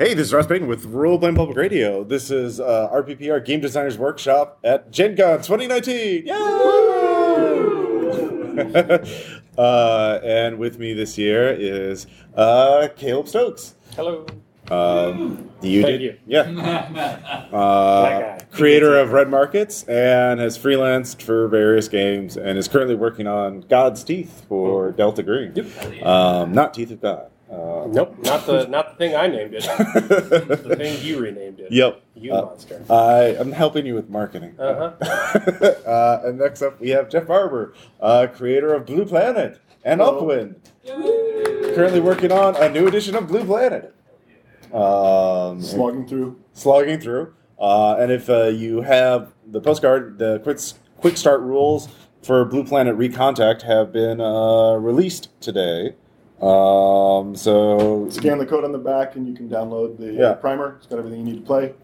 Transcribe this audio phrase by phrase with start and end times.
[0.00, 2.02] Hey, this is Ross Payton with Role Playing Public Radio.
[2.02, 6.26] This is uh, RPPR Game Designers Workshop at Gen Con 2019.
[6.26, 6.32] Yay!
[9.58, 13.74] uh, and with me this year is uh, Caleb Stokes.
[13.94, 14.24] Hello.
[14.70, 16.16] Um, you Thank did, you.
[16.26, 17.46] yeah.
[17.52, 23.26] Uh, creator of Red Markets and has freelanced for various games and is currently working
[23.26, 25.52] on God's Teeth for Delta Green.
[25.54, 26.06] Yep.
[26.06, 27.30] Um, not Teeth of God.
[27.50, 29.62] Uh, Nope, not the not the thing I named it.
[29.64, 31.72] the thing you renamed it.
[31.72, 32.00] Yep.
[32.14, 32.84] You Uh, monster.
[32.88, 34.54] I am helping you with marketing.
[34.58, 35.66] Uh huh.
[35.86, 40.20] uh, and next up, we have Jeff Barber, uh, creator of Blue Planet and Hello.
[40.20, 40.54] Upwind.
[41.74, 43.94] Currently working on a new edition of Blue Planet.
[44.72, 46.38] Um, slogging through.
[46.52, 47.34] slogging through.
[47.58, 50.58] Uh, and if uh, you have the postcard, the quick
[50.98, 51.88] quick start rules
[52.22, 55.96] for Blue Planet Recontact have been uh, released today.
[56.42, 60.34] Um, so Scan the code on the back, and you can download the Yeah.
[60.34, 60.76] primer.
[60.78, 61.74] It's got everything you need to play.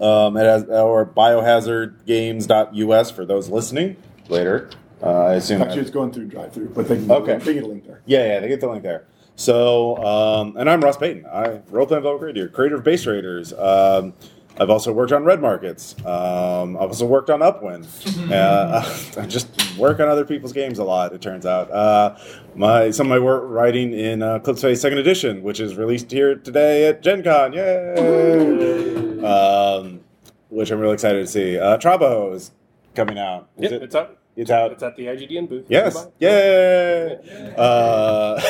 [0.00, 3.96] Um, it has or biohazardgames.us for those listening
[4.28, 4.68] later.
[5.02, 5.62] Uh, I assume.
[5.62, 7.36] Actually, it's going through drive-through, but they can, Okay.
[7.38, 8.00] they get a link there.
[8.06, 9.04] yeah, yeah, they get the link there.
[9.34, 11.26] So, um, and I'm Ross Payton.
[11.26, 13.52] I role playing Velvet Radio, creator of Base Raiders.
[13.54, 14.12] Um,
[14.58, 15.96] I've also worked on Red Markets.
[16.04, 17.86] Um, I've also worked on Upwind.
[18.32, 18.82] Uh,
[19.20, 21.12] I just work on other people's games a lot.
[21.12, 21.70] It turns out.
[21.70, 22.16] Uh,
[22.54, 26.10] my some of my work writing in uh, Eclipse Phase Second Edition, which is released
[26.10, 27.52] here today at Gen Con.
[27.52, 29.22] Yay!
[29.22, 30.00] Um,
[30.48, 31.58] which I'm really excited to see.
[31.58, 32.52] Uh, Trabajo is
[32.94, 33.48] coming out.
[33.58, 34.18] Is Yep, it- it's out.
[34.36, 34.72] it's out.
[34.72, 35.66] It's at the IGDN booth.
[35.68, 36.06] Yes.
[36.20, 37.18] Yay!
[37.56, 38.40] Uh,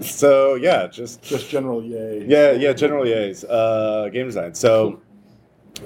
[0.00, 2.24] so yeah, just Just general yay.
[2.28, 2.72] yeah, yeah.
[2.72, 3.44] General yays.
[3.48, 4.54] Uh, game design.
[4.54, 5.00] So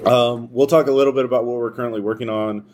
[0.05, 2.65] um, we'll talk a little bit about what we're currently working on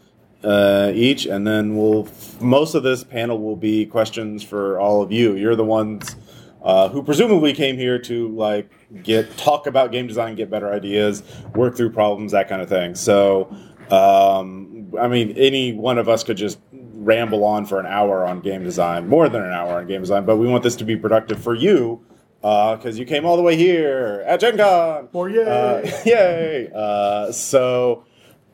[0.44, 2.08] uh, each, and then we'll.
[2.42, 5.36] Most of this panel will be questions for all of you.
[5.36, 6.16] You're the ones
[6.62, 8.70] uh, who presumably came here to like
[9.04, 11.24] get talk about game design, get better ideas,
[11.56, 12.96] work through problems, that kind of thing.
[12.96, 13.56] So.
[13.92, 18.40] Um, I mean, any one of us could just ramble on for an hour on
[18.40, 20.96] game design, more than an hour on game design, but we want this to be
[20.96, 22.04] productive for you
[22.44, 25.08] because you came all the way here at Gen Con.
[25.14, 25.44] More yay.
[25.44, 26.70] Uh, yay!
[26.76, 28.04] Uh, so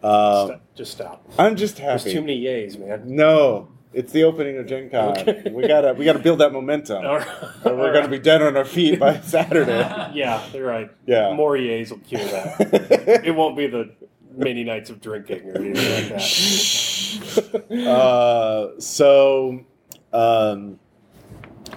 [0.03, 0.61] um.
[0.75, 1.25] Just stop.
[1.37, 2.13] I'm just There's happy.
[2.15, 3.01] too many yays, man.
[3.05, 5.17] No, it's the opening of Gen Con.
[5.17, 5.51] Okay.
[5.51, 7.03] We gotta we gotta build that momentum.
[7.03, 7.27] Right.
[7.65, 10.11] Or we're gonna be dead on our feet by Saturday.
[10.13, 10.89] Yeah, you're right.
[11.05, 11.33] Yeah.
[11.33, 13.23] More yays will cure that.
[13.25, 13.93] it won't be the
[14.35, 16.21] many nights of drinking or anything like
[17.73, 17.87] that.
[17.89, 19.65] uh, so
[20.13, 20.79] um,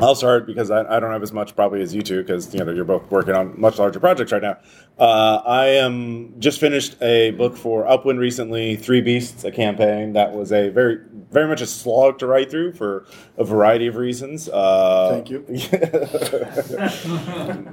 [0.00, 2.64] I'll start because I, I don't have as much probably as you two because you
[2.64, 4.58] know you're both working on much larger projects right now.
[4.98, 10.32] Uh, I am just finished a book for Upwind recently, Three Beasts, a campaign that
[10.32, 10.98] was a very
[11.30, 14.48] very much a slog to write through for a variety of reasons.
[14.48, 15.44] Uh, Thank you.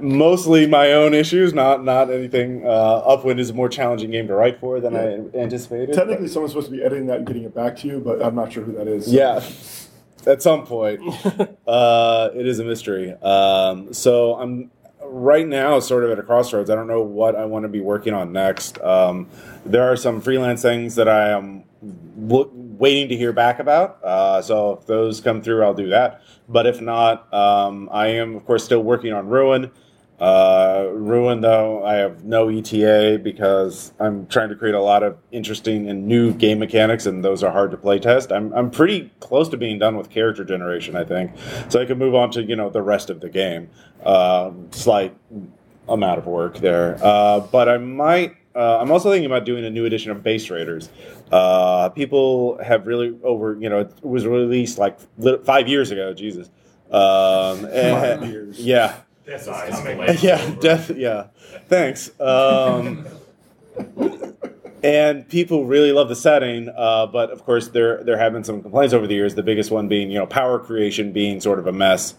[0.00, 2.66] Mostly my own issues, not not anything.
[2.66, 5.94] Uh, Upwind is a more challenging game to write for than I anticipated.
[5.94, 8.34] Technically, someone's supposed to be editing that and getting it back to you, but I'm
[8.34, 9.12] not sure who that is.
[9.12, 9.40] Yeah,
[10.26, 11.00] at some point,
[11.66, 13.12] uh, it is a mystery.
[13.12, 14.70] Um, so I'm
[15.02, 16.70] right now sort of at a crossroads.
[16.70, 18.80] I don't know what I want to be working on next.
[18.80, 19.28] Um,
[19.64, 21.64] there are some freelance things that I am
[22.16, 24.02] look, waiting to hear back about.
[24.02, 26.22] Uh, so if those come through, I'll do that.
[26.48, 29.70] But if not, um, I am of course still working on Ruin.
[30.20, 35.16] Uh, Ruin, though, I have no ETA because I'm trying to create a lot of
[35.32, 38.30] interesting and new game mechanics, and those are hard to play test.
[38.30, 41.32] I'm, I'm pretty close to being done with character generation, I think,
[41.70, 43.70] so I can move on to you know the rest of the game.
[44.04, 45.16] Uh, slight
[45.88, 48.36] amount of work there, uh, but I might.
[48.54, 50.90] Uh, I'm also thinking about doing a new edition of Base Raiders.
[51.32, 54.98] Uh, people have really over, you know, it was released like
[55.44, 56.12] five years ago.
[56.12, 56.50] Jesus,
[56.90, 58.58] um, and- years.
[58.60, 58.96] yeah.
[59.26, 60.14] Death is coming later.
[60.14, 60.90] Yeah, death.
[60.90, 61.26] Yeah,
[61.68, 62.10] thanks.
[62.20, 63.06] Um,
[64.82, 68.62] and people really love the setting, uh, but of course there there have been some
[68.62, 69.34] complaints over the years.
[69.34, 72.14] The biggest one being you know power creation being sort of a mess.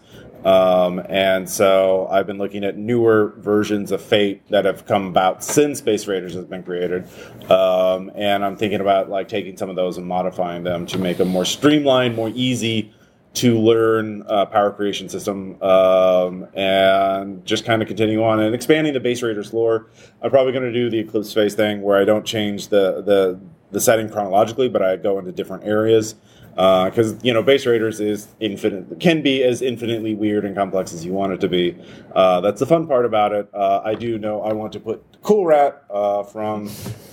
[0.45, 5.44] Um, and so I've been looking at newer versions of Fate that have come about
[5.44, 7.07] since Base Raiders has been created,
[7.50, 11.18] um, and I'm thinking about like taking some of those and modifying them to make
[11.18, 12.92] them more streamlined, more easy
[13.33, 18.94] to learn uh, power creation system um, and just kind of continue on and expanding
[18.94, 19.88] the base raiders lore.
[20.22, 23.39] I'm probably going to do the Eclipse Phase thing where i don't change the the,
[23.72, 26.16] the setting chronologically but i go into different areas
[26.56, 31.06] because you know base raiders is infinite can be as infinitely weird and complex as
[31.06, 31.77] you want it to be
[32.13, 35.03] uh, that's the fun part about it uh, i do know i want to put
[35.21, 36.69] cool rat uh, from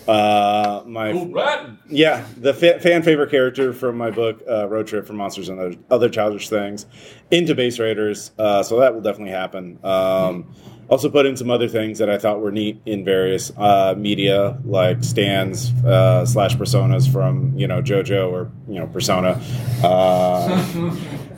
[0.09, 1.69] uh, my Cool rat.
[1.89, 5.61] yeah, the fa- fan favorite character from my book, uh, Road Trip for Monsters and
[5.61, 6.87] Other, Other Childish Things,
[7.31, 8.31] into Base Raiders.
[8.39, 9.79] Uh, so that will definitely happen.
[9.85, 10.55] Um,
[10.89, 14.59] also put in some other things that I thought were neat in various uh, media,
[14.65, 19.41] like stands uh, slash personas from you know JoJo or you know Persona,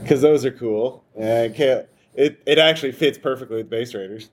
[0.02, 1.04] because those are cool.
[1.16, 1.54] And
[2.14, 4.30] it it actually fits perfectly with Base Raiders.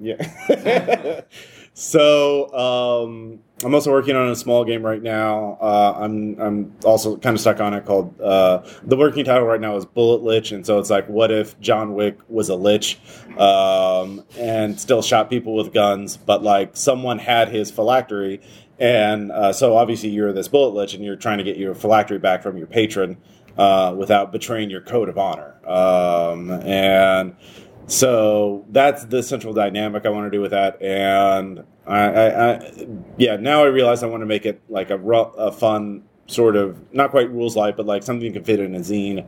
[0.00, 1.22] Yeah.
[1.78, 5.58] so um, I'm also working on a small game right now.
[5.60, 9.60] Uh, I'm I'm also kind of stuck on it called uh, the working title right
[9.60, 12.98] now is Bullet Lich, and so it's like what if John Wick was a lich
[13.36, 18.40] um, and still shot people with guns, but like someone had his phylactery,
[18.78, 22.18] and uh, so obviously you're this Bullet Lich and you're trying to get your phylactery
[22.18, 23.18] back from your patron
[23.58, 27.36] uh, without betraying your code of honor, um, and
[27.86, 32.86] so that's the central dynamic I want to do with that, and I, I, I
[33.16, 36.92] yeah, now I realize I want to make it like a, a fun sort of
[36.92, 39.24] not quite rules light, but like something you can fit in a zine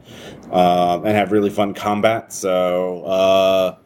[0.53, 2.33] um, and have really fun combat.
[2.33, 3.77] So uh,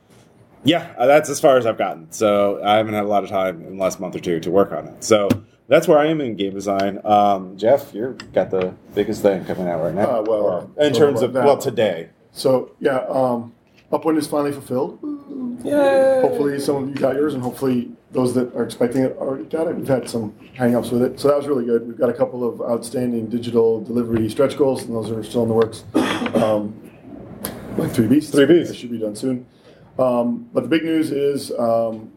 [0.64, 2.10] yeah, that's as far as I've gotten.
[2.12, 4.50] So I haven't had a lot of time in the last month or two to
[4.50, 5.04] work on it.
[5.04, 5.28] So
[5.68, 7.00] that's where I am in game design.
[7.04, 10.18] Um, Jeff, you've got the biggest thing coming out right now.
[10.18, 12.10] Uh, well, Or in terms of well today.
[12.32, 13.52] So yeah, um,
[13.92, 14.98] Upwind is finally fulfilled.
[15.64, 16.20] Yay!
[16.22, 19.66] Hopefully, some of you got yours, and hopefully, those that are expecting it already got
[19.66, 19.76] it.
[19.76, 21.86] We've had some hang-ups with it, so that was really good.
[21.86, 25.48] We've got a couple of outstanding digital delivery stretch goals, and those are still in
[25.48, 25.84] the works.
[25.94, 26.90] Um,
[27.76, 28.30] like three beats.
[28.30, 28.70] Three Beats.
[28.70, 29.46] That should be done soon.
[29.98, 32.10] Um, but the big news is um,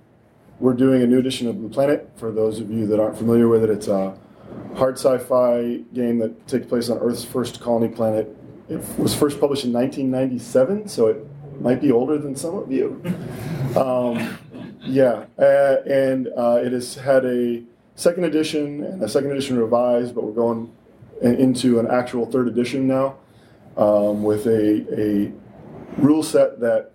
[0.59, 2.09] we're doing a new edition of Blue Planet.
[2.15, 4.17] For those of you that aren't familiar with it, it's a
[4.75, 8.35] hard sci-fi game that takes place on Earth's first colony planet.
[8.69, 11.27] It was first published in 1997, so it
[11.61, 13.01] might be older than some of you.
[13.75, 14.37] Um,
[14.81, 17.63] yeah, uh, and uh, it has had a
[17.95, 20.71] second edition and a second edition revised, but we're going
[21.21, 23.15] into an actual third edition now
[23.77, 25.31] um, with a, a
[25.97, 26.91] rule set that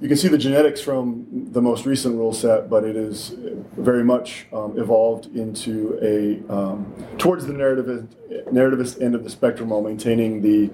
[0.00, 3.34] you can see the genetics from the most recent rule set, but it is
[3.76, 8.08] very much um, evolved into a um, towards the narrativist,
[8.52, 10.70] narrativist end of the spectrum while maintaining the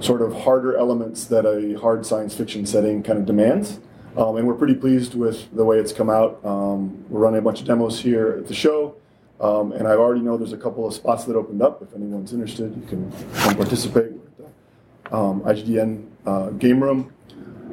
[0.00, 3.80] sort of harder elements that a hard science fiction setting kind of demands.
[4.16, 6.44] Um, and we're pretty pleased with the way it's come out.
[6.44, 8.96] Um, we're running a bunch of demos here at the show.
[9.40, 11.82] Um, and I already know there's a couple of spots that opened up.
[11.82, 14.12] If anyone's interested, you can come participate.
[14.12, 17.12] We're at the um, IGDN uh, game room.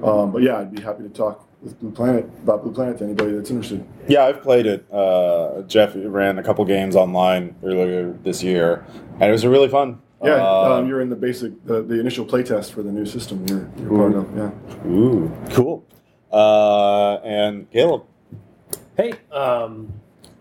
[0.03, 3.05] Um, but yeah, I'd be happy to talk with Blue Planet about Blue Planet to
[3.05, 3.83] anybody that's interested.
[4.07, 4.85] Yeah, I've played it.
[4.93, 9.99] Uh, Jeff ran a couple games online earlier this year, and it was really fun.
[10.25, 13.45] Yeah, Uh, um, you're in the basic, the, the initial playtest for the new system.
[13.47, 14.89] You're, you're part of, yeah.
[14.89, 15.85] Ooh, cool.
[16.31, 18.03] Uh, and Caleb.
[18.97, 19.91] Hey, um,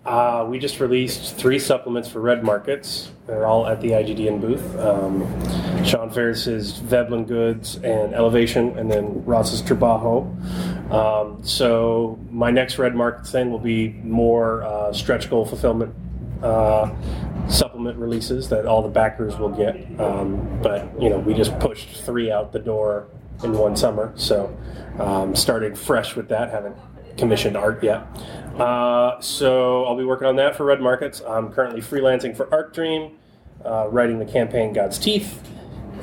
[0.05, 3.11] uh, we just released three supplements for red markets.
[3.27, 4.77] They're all at the IGDN booth.
[4.79, 10.27] Um, Sean Ferris's Veblen Goods and Elevation, and then Ross's Trabajo.
[10.93, 15.95] Um, so my next red market thing will be more uh, stretch goal fulfillment
[16.43, 16.91] uh,
[17.49, 19.77] supplement releases that all the backers will get.
[20.01, 23.09] Um, but you know, we just pushed three out the door
[23.43, 24.57] in one summer, so
[24.99, 25.35] um,
[25.75, 26.51] fresh with that.
[26.51, 26.77] Haven't
[27.17, 28.07] commissioned art yet.
[28.59, 31.23] Uh, so I'll be working on that for Red Markets.
[31.27, 33.17] I'm currently freelancing for Arc Dream,
[33.65, 35.41] uh, writing the campaign God's Teeth.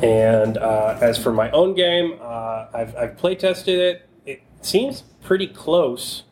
[0.01, 4.09] And uh, as for my own game, uh, I've, I've play tested it.
[4.25, 6.23] It seems pretty close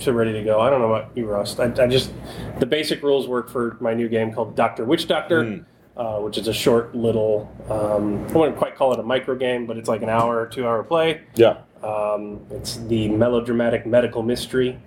[0.00, 0.60] to ready to go.
[0.60, 1.58] I don't know about you, Ross.
[1.58, 2.12] I, I just
[2.58, 5.64] the basic rules work for my new game called Doctor Witch Doctor,
[5.96, 7.50] uh, which is a short little.
[7.70, 10.46] Um, I wouldn't quite call it a micro game, but it's like an hour, or
[10.46, 11.22] two hour play.
[11.34, 11.58] Yeah.
[11.82, 14.78] Um, it's the melodramatic medical mystery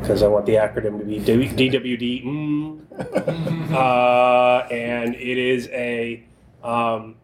[0.00, 2.24] because I want the acronym to be DWD.
[2.24, 3.72] Mm.
[3.72, 6.24] uh, and it is a
[6.62, 7.16] um,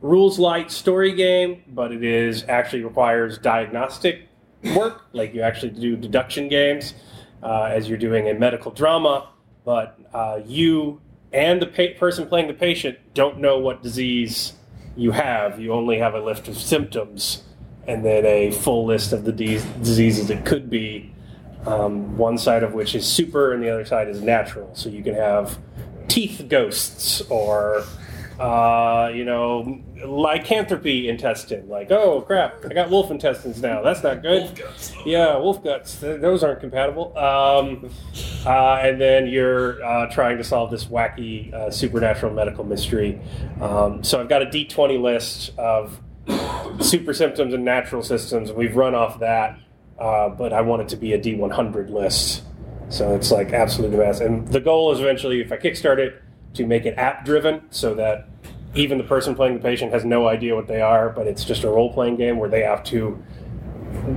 [0.00, 4.27] rules light story game, but it is actually requires diagnostic
[4.74, 6.94] work, like you actually do deduction games
[7.42, 9.28] uh, as you're doing a medical drama.
[9.64, 11.00] But uh, you
[11.32, 14.54] and the pa- person playing the patient don't know what disease
[14.96, 15.60] you have.
[15.60, 17.42] You only have a list of symptoms
[17.86, 21.12] and then a full list of the de- diseases it could be.
[21.66, 24.70] Um, one side of which is super, and the other side is natural.
[24.74, 25.58] So you can have
[26.06, 27.84] teeth ghosts, or
[28.38, 31.68] uh, you know, lycanthropy intestine.
[31.68, 33.82] Like, oh crap, I got wolf intestines now.
[33.82, 34.42] That's not good.
[34.42, 34.94] Wolf guts.
[35.04, 36.00] Yeah, wolf guts.
[36.00, 37.16] Th- Those aren't compatible.
[37.18, 37.90] Um,
[38.46, 43.20] uh, and then you're uh, trying to solve this wacky uh, supernatural medical mystery.
[43.60, 46.00] Um, so I've got a D20 list of
[46.80, 48.52] super symptoms and natural systems.
[48.52, 49.58] We've run off that,
[49.98, 52.42] uh, but I want it to be a D100 list.
[52.90, 54.20] So it's like absolute mess.
[54.20, 56.22] And the goal is eventually, if I kickstart it,
[56.58, 58.28] to make it app driven so that
[58.74, 61.64] even the person playing the patient has no idea what they are, but it's just
[61.64, 63.22] a role playing game where they have to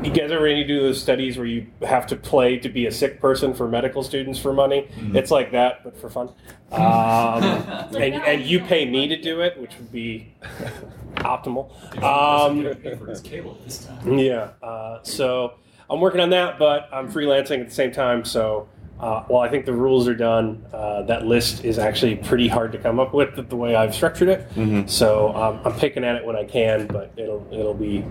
[0.03, 2.91] you guys ever any do those studies where you have to play to be a
[2.91, 4.87] sick person for medical students for money?
[5.13, 6.29] It's like that, but for fun.
[6.71, 6.81] Um,
[7.95, 10.33] and, and you pay me to do it, which would be
[11.15, 11.71] optimal.
[12.01, 12.63] Um,
[12.97, 14.17] for his cable this time.
[14.17, 14.51] yeah.
[14.61, 15.55] Uh, so
[15.89, 18.23] I'm working on that, but I'm freelancing at the same time.
[18.25, 18.69] So
[19.01, 22.71] uh, while I think the rules are done, uh, that list is actually pretty hard
[22.73, 24.89] to come up with the way I've structured it.
[24.89, 28.05] So um, I'm picking at it when I can, but it'll it'll be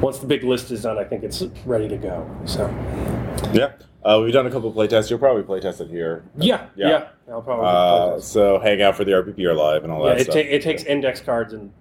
[0.00, 0.98] once the big list is done.
[0.98, 2.28] I think it's ready to go.
[2.44, 2.66] So
[3.52, 3.72] Yeah.
[4.04, 5.08] Uh, we've done a couple of playtests.
[5.10, 6.24] You'll probably playtest it here.
[6.36, 6.88] yeah, Yeah.
[6.88, 7.66] yeah, I'll probably.
[7.68, 10.34] Uh, so hang out for the RPPR live and all yeah, that it, stuff.
[10.34, 11.72] ta- it takes index cards and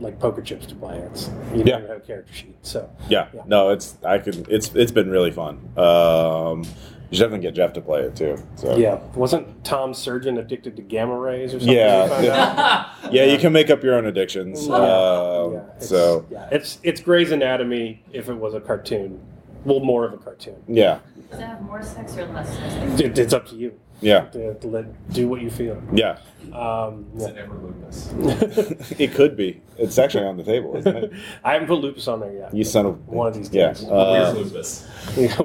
[0.00, 0.96] like poker chips to play.
[0.96, 1.80] It's you Yeah.
[1.80, 2.56] don't have a character sheet.
[2.62, 3.28] So yeah.
[3.34, 3.42] Yeah.
[3.46, 4.46] No, it's I can.
[4.48, 5.58] It's it's been really fun.
[5.76, 6.64] Um,
[7.10, 8.36] you should definitely get Jeff to play it too.
[8.56, 11.76] So yeah, wasn't Tom Surgeon addicted to gamma rays or something?
[11.76, 12.92] Yeah, yeah.
[13.10, 14.66] yeah, you can make up your own addictions.
[14.66, 14.74] Yeah.
[14.74, 19.20] Um, Yeah, it's, so yeah, it's it's Grey's Anatomy if it was a cartoon.
[19.64, 20.56] Well, more of a cartoon.
[20.68, 21.00] yeah,
[21.30, 23.00] Does it have more sex or less sex?
[23.00, 25.82] It, it's up to you yeah, to, to let, do what you feel.
[25.92, 26.18] yeah.
[26.52, 28.12] Um, Is it ever lupus?
[28.98, 29.60] it could be.
[29.76, 31.12] It's actually on the table, isn't it?
[31.44, 32.54] I haven't put lupus on there yet.
[32.54, 33.68] You son of One of these yeah.
[33.68, 33.84] days.
[33.84, 34.86] Uh, Where's lupus?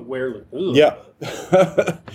[0.05, 0.77] Where lupus?
[0.77, 0.95] Yeah.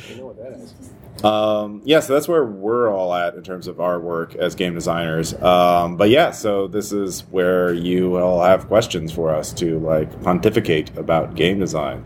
[0.08, 0.74] You know what that is.
[1.24, 4.74] Um, yeah, so that's where we're all at in terms of our work as game
[4.74, 5.34] designers.
[5.34, 10.22] Um, but yeah, so this is where you all have questions for us to like
[10.22, 12.04] pontificate about game design,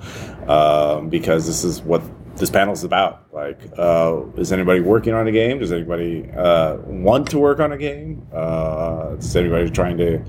[0.48, 2.02] um, because this is what
[2.36, 3.32] this panel is about.
[3.32, 5.58] Like, uh, is anybody working on a game?
[5.58, 8.26] Does anybody uh, want to work on a game?
[8.32, 10.22] Uh, is anybody trying to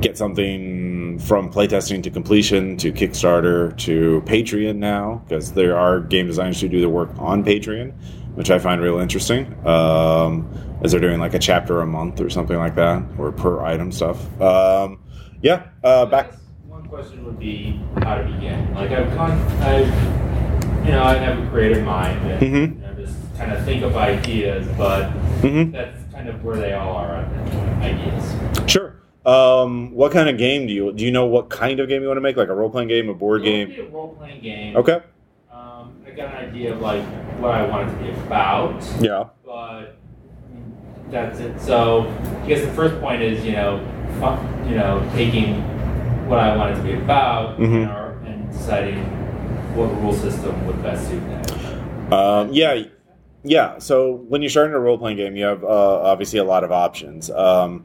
[0.00, 5.22] get something from playtesting to completion to Kickstarter to Patreon now?
[5.28, 7.94] Because there are game designers who do their work on Patreon
[8.34, 9.54] which I find real interesting.
[9.66, 10.48] Um,
[10.82, 13.92] as they're doing like a chapter a month or something like that, or per item
[13.92, 14.40] stuff.
[14.40, 15.00] Um,
[15.42, 16.34] yeah, uh, back.
[16.66, 18.74] One question would be how to begin.
[18.74, 20.19] Like I've con- I've
[20.90, 22.52] you know I have a creative mind and Mhm.
[22.52, 25.04] you know, just kind of think of ideas, but
[25.40, 25.76] Mhm.
[25.76, 27.28] that's kind of where they all are at.
[27.82, 28.34] Ideas.
[28.66, 28.94] Sure.
[29.24, 31.04] Um, what kind of game do you do?
[31.04, 32.36] You know what kind of game you want to make?
[32.36, 33.68] Like a role playing game, a board It game?
[33.68, 34.74] be a role playing game.
[34.74, 34.94] Okay.
[35.52, 37.04] Um, I got an idea of like
[37.38, 38.82] what I want it to be about.
[39.00, 39.24] Yeah.
[39.46, 39.94] but
[41.12, 41.60] that's it.
[41.60, 43.78] So I guess the first point is you know,
[44.68, 45.54] you know, taking
[46.28, 47.88] what I want it to be about Mhm.
[47.94, 48.96] our, and deciding
[49.74, 52.12] what rule system would best suit that.
[52.12, 52.84] Um, yeah,
[53.44, 53.78] yeah.
[53.78, 56.72] So when you're starting a role playing game, you have uh, obviously a lot of
[56.72, 57.30] options.
[57.30, 57.84] Um,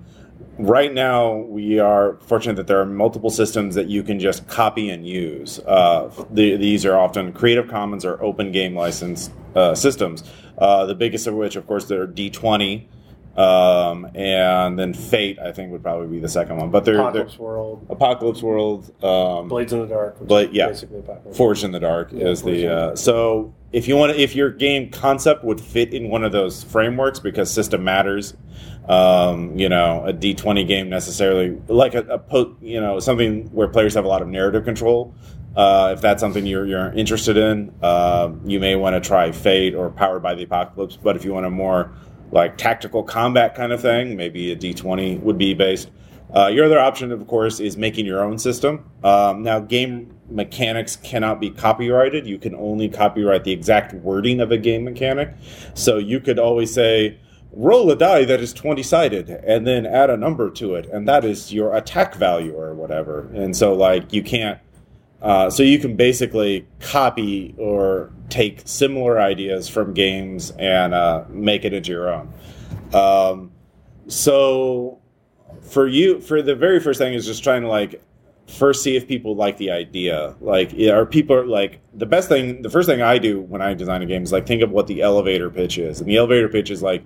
[0.58, 4.90] right now, we are fortunate that there are multiple systems that you can just copy
[4.90, 5.60] and use.
[5.60, 10.24] Uh, the, these are often Creative Commons or open game license uh, systems.
[10.58, 12.88] Uh, the biggest of which, of course, they're D20.
[13.36, 16.72] Um, and then Fate, I think, would probably be the second one.
[16.72, 20.20] But they're, they're Apocalypse World, Apocalypse World, um, Blades in the Dark.
[20.20, 20.68] Which Blade- yeah.
[20.68, 21.38] basically Apocalypse.
[21.38, 24.36] Forged in the Dark Yeah, is Forged the uh, so if you want to, if
[24.36, 28.36] your game concept would fit in one of those frameworks because system matters,
[28.88, 33.48] um, you know, a D twenty game necessarily like a, a po- you know something
[33.52, 35.14] where players have a lot of narrative control.
[35.58, 39.74] Uh, if that's something you're, you're interested in, uh, you may want to try Fate
[39.74, 40.98] or Powered by the Apocalypse.
[40.98, 41.94] But if you want a more
[42.32, 45.90] like tactical combat kind of thing, maybe a D twenty would be based.
[46.34, 48.90] Uh, your other option, of course, is making your own system.
[49.04, 52.26] Um, now, game mechanics cannot be copyrighted.
[52.26, 55.34] You can only copyright the exact wording of a game mechanic.
[55.76, 57.20] So you could always say,
[57.52, 61.08] roll a die that is 20 sided and then add a number to it, and
[61.08, 63.30] that is your attack value or whatever.
[63.34, 64.60] And so, like, you can't.
[65.26, 71.66] Uh, so you can basically copy or take similar ideas from games and uh, make
[71.66, 72.32] it into your own.
[72.94, 73.52] Um,
[74.08, 75.02] so
[75.62, 78.04] for you for the very first thing is just trying to like
[78.46, 82.70] first see if people like the idea like are people like the best thing the
[82.70, 85.02] first thing i do when i design a game is like think of what the
[85.02, 87.04] elevator pitch is and the elevator pitch is like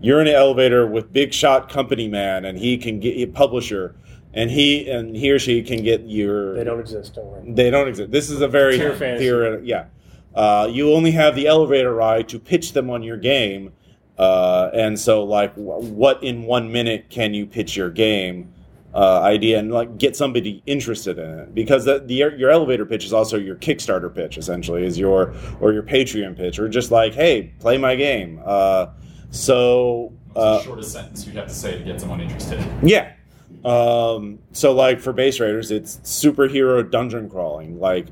[0.00, 3.94] you're in an elevator with big shot company man and he can get you publisher
[4.34, 7.14] and he and he or she can get your They don't exist.
[7.14, 7.52] Don't worry.
[7.52, 8.10] they don't exist.
[8.10, 9.24] This is a very Pure fantasy.
[9.24, 9.66] theoretical.
[9.66, 9.86] Yeah,
[10.34, 13.72] uh, you only have the elevator ride to pitch them on your game,
[14.18, 18.52] uh, and so like, what in one minute can you pitch your game
[18.94, 21.54] uh, idea and like get somebody interested in it?
[21.54, 25.72] Because the, the your elevator pitch is also your Kickstarter pitch, essentially, is your or
[25.72, 28.40] your Patreon pitch, or just like, hey, play my game.
[28.44, 28.86] Uh,
[29.30, 30.12] so.
[30.36, 32.64] Uh, the shortest sentence you'd have to say to get someone interested?
[32.84, 33.14] yeah.
[33.64, 37.78] Um, so like for base raiders, it's superhero dungeon crawling.
[37.78, 38.06] Like,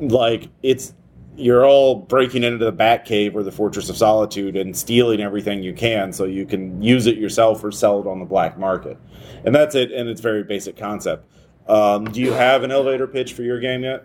[0.00, 0.94] like it's
[1.36, 5.72] you're all breaking into the Batcave or the Fortress of Solitude and stealing everything you
[5.72, 8.98] can, so you can use it yourself or sell it on the black market.
[9.44, 9.92] And that's it.
[9.92, 11.26] And it's very basic concept.
[11.68, 14.04] Um, do you have an elevator pitch for your game yet?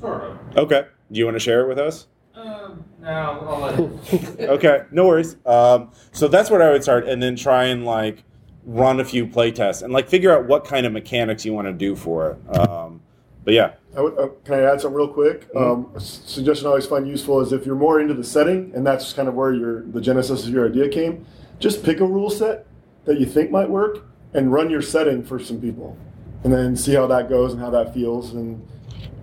[0.00, 0.56] Sort of.
[0.56, 0.86] Okay.
[1.10, 2.06] Do you want to share it with us?
[2.34, 4.40] Um, no, I'll let it.
[4.48, 5.36] okay, no worries.
[5.44, 8.24] Um, so that's what I would start, and then try and like
[8.64, 11.66] run a few play tests and like figure out what kind of mechanics you want
[11.66, 12.58] to do for it.
[12.58, 13.00] Um,
[13.44, 15.48] but yeah, I would, uh, can I add something real quick?
[15.56, 18.70] Um, a s- suggestion I always find useful is if you're more into the setting,
[18.74, 21.26] and that's kind of where your the genesis of your idea came,
[21.58, 22.66] just pick a rule set
[23.04, 25.96] that you think might work and run your setting for some people,
[26.44, 28.32] and then see how that goes and how that feels.
[28.32, 28.64] And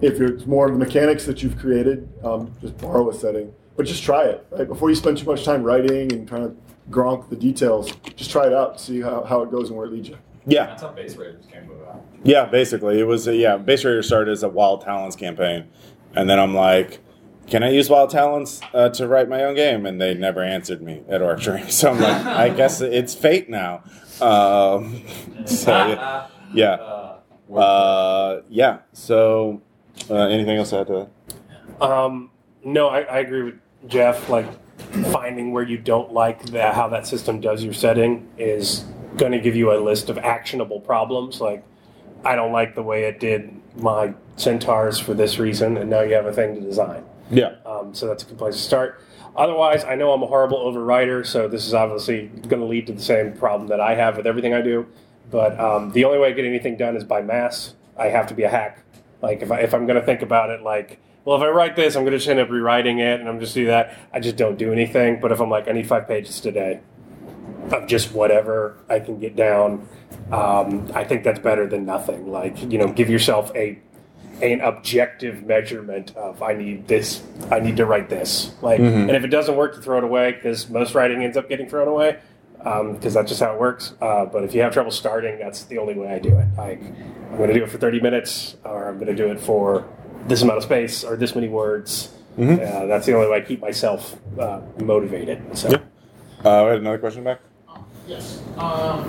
[0.02, 3.86] if it's more of the mechanics that you've created, um, just borrow a setting, but
[3.86, 6.56] just try it right before you spend too much time writing and trying to
[6.90, 7.92] gronk the details.
[8.16, 10.18] Just try it out, see how, how it goes and where it leads you.
[10.46, 12.04] yeah, That's how base raiders came about.
[12.24, 12.46] yeah.
[12.46, 13.58] Basically, it was uh, yeah.
[13.58, 15.68] Base raiders started as a Wild Talents campaign,
[16.16, 17.00] and then I'm like.
[17.48, 19.88] Can I use Wild Talents uh, to write my own game?
[19.88, 21.66] And they never answered me at Arc Dream.
[21.72, 23.82] So I'm like, I guess it's fate now.
[24.22, 25.02] Um,
[25.48, 26.28] so yeah.
[26.54, 26.74] yeah.
[26.74, 27.20] Uh,
[27.58, 28.80] Uh, yeah.
[28.94, 29.64] So,
[30.12, 31.10] uh, anything else to add to
[31.80, 31.84] that?
[31.84, 32.30] Um,
[32.64, 33.56] no, I, I agree with
[33.88, 34.30] Jeff.
[34.30, 34.46] Like
[35.12, 38.86] finding where you don't like that, how that system does your setting is
[39.18, 41.42] going to give you a list of actionable problems.
[41.42, 41.64] Like
[42.24, 46.16] I don't like the way it did my centaurs for this reason, and now you
[46.16, 47.04] have a thing to design.
[47.32, 47.56] Yeah.
[47.66, 49.02] Um, so that's a good place to start.
[49.36, 52.94] Otherwise, I know I'm a horrible overwriter, so this is obviously going to lead to
[52.94, 54.88] the same problem that I have with everything I do.
[55.30, 57.76] But um, the only way I get anything done is by mass.
[57.96, 58.84] I have to be a hack.
[59.22, 61.76] Like if, I, if I'm going to think about it, like, well, if I write
[61.76, 63.98] this, I'm going to just end up rewriting it, and I'm just do that.
[64.14, 65.20] I just don't do anything.
[65.20, 66.80] But if I'm like, I need five pages today
[67.72, 69.88] of just whatever I can get down,
[70.32, 72.32] um, I think that's better than nothing.
[72.32, 73.80] Like you know, give yourself a
[74.42, 77.22] an objective measurement of I need this,
[77.52, 78.54] I need to write this.
[78.62, 81.50] Like, and if it doesn't work, to throw it away because most writing ends up
[81.50, 82.20] getting thrown away
[82.58, 83.94] because that's just how it works.
[84.02, 86.48] Uh, but if you have trouble starting, that's the only way I do it.
[86.58, 89.40] Like, I'm going to do it for 30 minutes, or I'm going to do it
[89.40, 89.88] for
[90.28, 92.14] this amount of space or this many words.
[92.38, 95.58] Uh, that's the only way I keep myself uh, motivated.
[95.58, 95.70] So.
[95.70, 97.42] Uh, we had another question back.
[98.08, 98.42] Yes.
[98.58, 99.04] Um,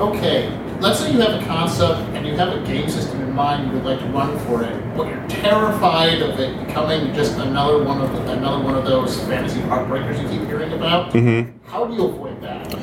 [0.00, 0.50] okay.
[0.80, 3.74] Let's say you have a concept and you have a game system in mind you
[3.74, 8.00] would like to run for it, but you're terrified of it becoming just another one
[8.00, 11.12] of the, another one of those fantasy heartbreakers you keep hearing about.
[11.14, 11.56] Mm-hmm.
[11.66, 12.74] How do you avoid that?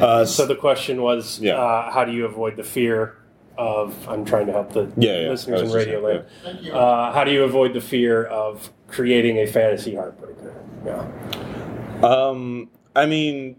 [0.00, 1.56] Uh, So the question was, Yeah.
[1.58, 3.16] uh, how do you avoid the fear
[3.58, 4.08] of?
[4.08, 6.26] I'm trying to help the Yeah, yeah, listeners in radio saying, land.
[6.44, 6.72] Thank you.
[6.72, 10.54] Uh, how do you avoid the fear of creating a fantasy heartbreaker?
[10.86, 12.06] Yeah.
[12.06, 13.56] Um, I mean,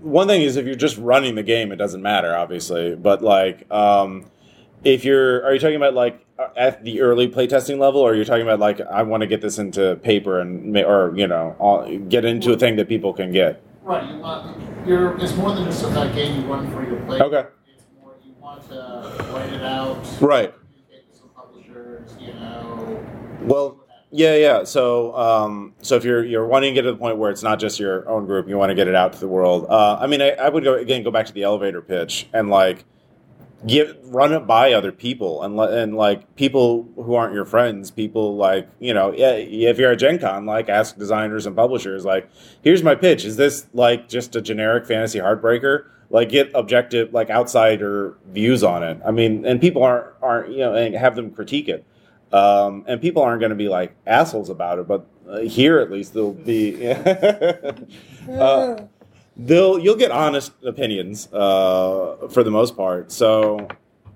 [0.00, 2.94] one thing is if you're just running the game, it doesn't matter, obviously.
[2.96, 4.26] But like, um,
[4.84, 8.24] if you're, are you talking about like at the early playtesting level, or you're you
[8.24, 11.54] talking about like I want to get this into paper and ma- or you know
[11.58, 13.62] all, get into a thing that people can get?
[13.82, 14.08] right.
[14.08, 14.86] You want.
[14.86, 15.16] You're.
[15.18, 17.20] It's more than just a game you run for your play.
[17.20, 17.48] Okay.
[17.72, 19.98] It's more you want to it out.
[20.20, 20.54] Right.
[21.12, 22.16] Some publishers.
[22.20, 23.04] You know.
[23.42, 23.78] Well,
[24.10, 24.64] yeah, yeah.
[24.64, 27.58] So, um, so if you're you're wanting to get to the point where it's not
[27.58, 29.66] just your own group, you want to get it out to the world.
[29.68, 32.50] Uh, I mean, I, I would go again, go back to the elevator pitch and
[32.50, 32.84] like
[33.66, 37.90] give run it by other people and let and like people who aren't your friends,
[37.90, 42.04] people like you know, yeah, if you're at Gen Con, like ask designers and publishers,
[42.04, 42.28] like,
[42.62, 43.24] here's my pitch.
[43.24, 45.86] Is this like just a generic fantasy heartbreaker?
[46.12, 49.00] Like get objective, like outsider views on it.
[49.04, 51.84] I mean, and people aren't aren't you know, and have them critique it.
[52.32, 55.90] Um, and people aren't going to be like assholes about it, but uh, here at
[55.90, 56.92] least they'll be.
[58.30, 58.76] uh,
[59.36, 63.10] they'll you'll get honest opinions uh, for the most part.
[63.10, 63.66] So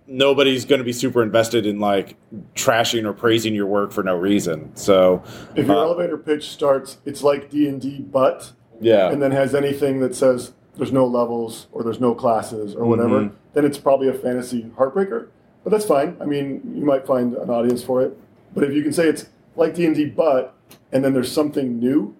[0.06, 2.16] nobody's going to be super invested in like
[2.54, 4.74] trashing or praising your work for no reason.
[4.76, 5.22] So
[5.54, 9.32] If your uh, elevator pitch starts, it's like D and D, but yeah, and then
[9.32, 13.30] has anything that says there's no levels or there's no classes or whatever, Mhm.
[13.54, 15.26] then it's probably a fantasy heartbreaker.
[15.64, 16.16] But that's fine.
[16.20, 18.16] I mean, you might find an audience for it.
[18.54, 20.54] But if you can say it's like D and D, but
[20.92, 22.14] and then there's something new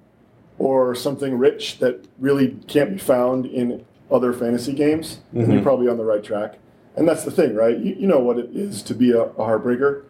[0.58, 5.64] or something rich that really can't be found in other fantasy games, then you're Mhm.
[5.64, 6.58] probably on the right track.
[6.96, 7.76] And that's the thing, right?
[7.76, 10.02] You, you know what it is to be a, a heartbreaker.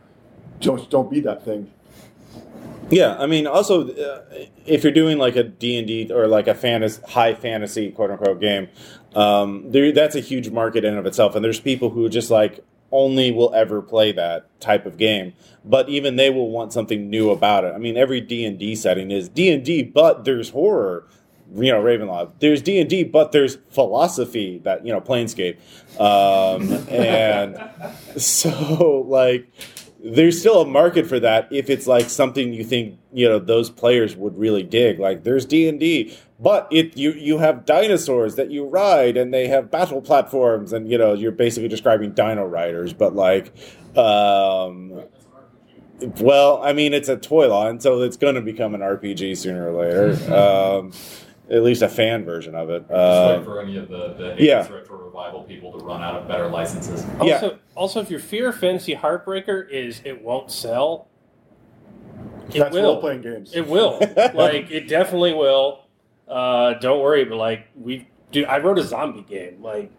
[0.60, 1.68] Don't don't be that thing.
[2.90, 4.22] Yeah, I mean, also uh,
[4.64, 8.12] if you're doing like a D and D or like a fantasy, high fantasy quote
[8.12, 8.68] unquote game,
[9.14, 12.64] um, there, that's a huge market in of itself, and there's people who just like
[12.92, 15.32] only will ever play that type of game,
[15.64, 17.74] but even they will want something new about it.
[17.74, 21.08] I mean, every D and D setting is D and D, but there's horror.
[21.54, 22.40] You know, Ravenloft.
[22.40, 25.58] There's D and D, but there's philosophy that you know, Planescape,
[26.00, 27.56] um, and
[28.20, 29.48] so like
[30.14, 33.70] there's still a market for that if it's like something you think you know those
[33.70, 38.64] players would really dig like there's d&d but it you you have dinosaurs that you
[38.64, 43.14] ride and they have battle platforms and you know you're basically describing dino riders but
[43.14, 43.52] like
[43.96, 45.02] um
[46.20, 49.72] Well, I mean, it's a toy line, so it's going to become an RPG sooner
[49.72, 50.34] or later.
[50.34, 50.92] um,
[51.50, 52.80] at least a fan version of it.
[52.88, 54.62] Just Uh, wait for any of the, the yeah.
[54.62, 57.04] Hades Retro Revival people to run out of better licenses.
[57.22, 57.34] Yeah.
[57.34, 61.08] Also, also, if your fear of Fantasy Heartbreaker is it won't sell,
[62.52, 62.82] it That's will.
[62.84, 63.52] role playing games.
[63.54, 63.98] It will.
[64.34, 65.84] like it definitely will.
[66.28, 68.44] Uh, don't worry, but like we do.
[68.46, 69.62] I wrote a zombie game.
[69.62, 69.90] Like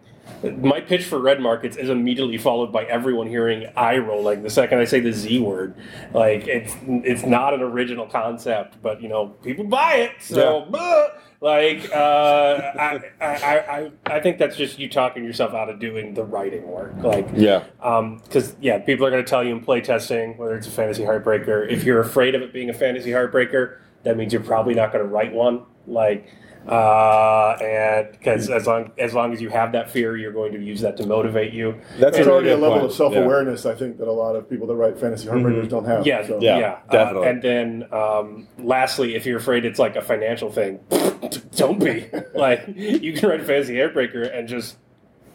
[0.58, 4.78] my pitch for Red Markets is immediately followed by everyone hearing eye rolling the second
[4.78, 5.74] I say the Z word.
[6.12, 10.12] Like it's it's not an original concept, but you know people buy it.
[10.20, 11.08] So bleh.
[11.40, 16.14] Like uh, I, I, I I think that's just you talking yourself out of doing
[16.14, 16.94] the writing work.
[16.98, 17.64] Like yeah.
[17.78, 21.70] because yeah, people are going to tell you in playtesting whether it's a fantasy heartbreaker.
[21.70, 25.04] If you're afraid of it being a fantasy heartbreaker, that means you're probably not going
[25.04, 25.62] to write one.
[25.86, 26.28] Like,
[26.68, 30.60] uh, and because as long as long as you have that fear, you're going to
[30.62, 31.74] use that to motivate you.
[31.98, 32.84] That's It's a really already a level point.
[32.90, 35.84] of self awareness, I think, that a lot of people that write fantasy heartbreakers don't
[35.86, 36.06] have.
[36.06, 37.28] Yeah, So- yeah, Yeah, Uh, definitely.
[37.28, 40.80] and then, um, lastly, if you're afraid it's like a financial thing,
[41.56, 42.06] don't be.
[42.34, 44.76] like, you can write a fantasy heartbreaker and just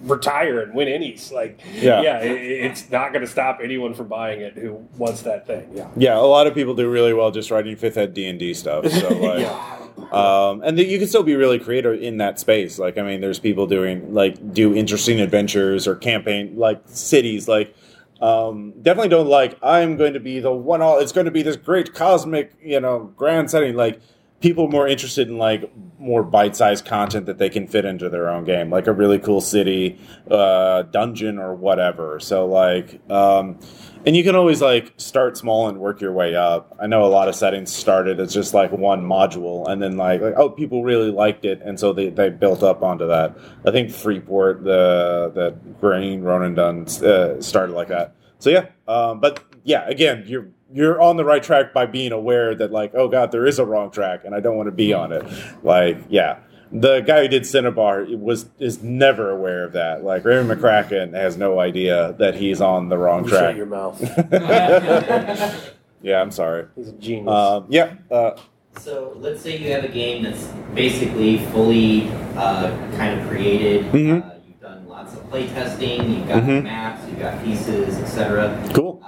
[0.04, 1.32] retire and win ENnies.
[1.32, 2.02] Like, Yeah.
[2.02, 5.70] yeah, it, it's not going to stop anyone from buying it who wants that thing.
[5.74, 5.88] Yeah.
[5.96, 8.54] Yeah, a lot of people do really well just writing fifth ed D and D
[8.54, 8.88] stuff.
[8.90, 9.78] So like, Yeah.
[10.12, 12.78] um, and you can still be really creative in that space.
[12.80, 17.48] Like, I mean, there's people doing like do interesting adventures or campaign like cities.
[17.48, 17.74] Like,
[18.22, 20.82] um, definitely don't like I'm going to be the one.
[20.82, 23.76] All it's going to be this great cosmic, you know, grand setting.
[23.76, 24.00] Like,
[24.44, 28.44] people more interested in like more bite-sized content that they can fit into their own
[28.44, 29.98] game, like a really cool city,
[30.30, 32.20] uh, dungeon, or whatever.
[32.20, 33.58] So like, um,
[34.06, 36.76] and you can always like start small and work your way up.
[36.78, 40.20] I know a lot of settings started as just like one module, and then like,
[40.20, 43.38] like oh, people really liked it, and so they, they built up onto that.
[43.66, 48.14] I think Freeport, the that Green Ronin done uh, started like that.
[48.40, 52.56] So yeah, um, but yeah, again, you're you're on the right track by being aware
[52.56, 54.92] that like, oh god, there is a wrong track, and I don't want to be
[54.94, 55.24] on it.
[55.64, 56.40] Like, yeah.
[56.76, 60.04] The guy who did Synnibarr was is never aware of that.
[60.04, 63.56] Like Raven McCracken has no idea that he's on the wrong You shut track.
[63.58, 64.02] your mouth.
[66.02, 66.66] Yeah, I'm sorry.
[66.76, 67.30] He's a genius.
[67.32, 68.32] Um, yeah, uh,
[68.78, 73.86] So let's say you have a game that's basically fully uh, kind of created.
[73.94, 74.22] Mhm.
[74.22, 76.12] Uh, you've done lots of play testing.
[76.12, 76.64] You've got Mhm.
[76.64, 77.08] maps.
[77.08, 78.62] You've got pieces, etc.
[78.74, 79.02] cool.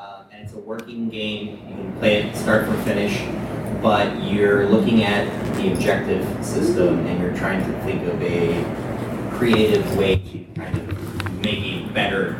[0.65, 1.59] Working game.
[1.69, 3.21] You can play it start from finish.
[3.81, 8.63] But you're looking at the objective system, and you're trying to think of a
[9.37, 12.31] creative way to kind of make a better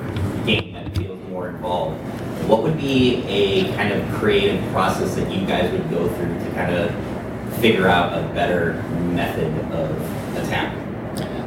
[0.46, 2.02] game that feels more involved.
[2.48, 6.52] What would be a kind of creative process that you guys would go through to
[6.56, 8.74] kind of figure out a better
[9.14, 10.76] method of attack?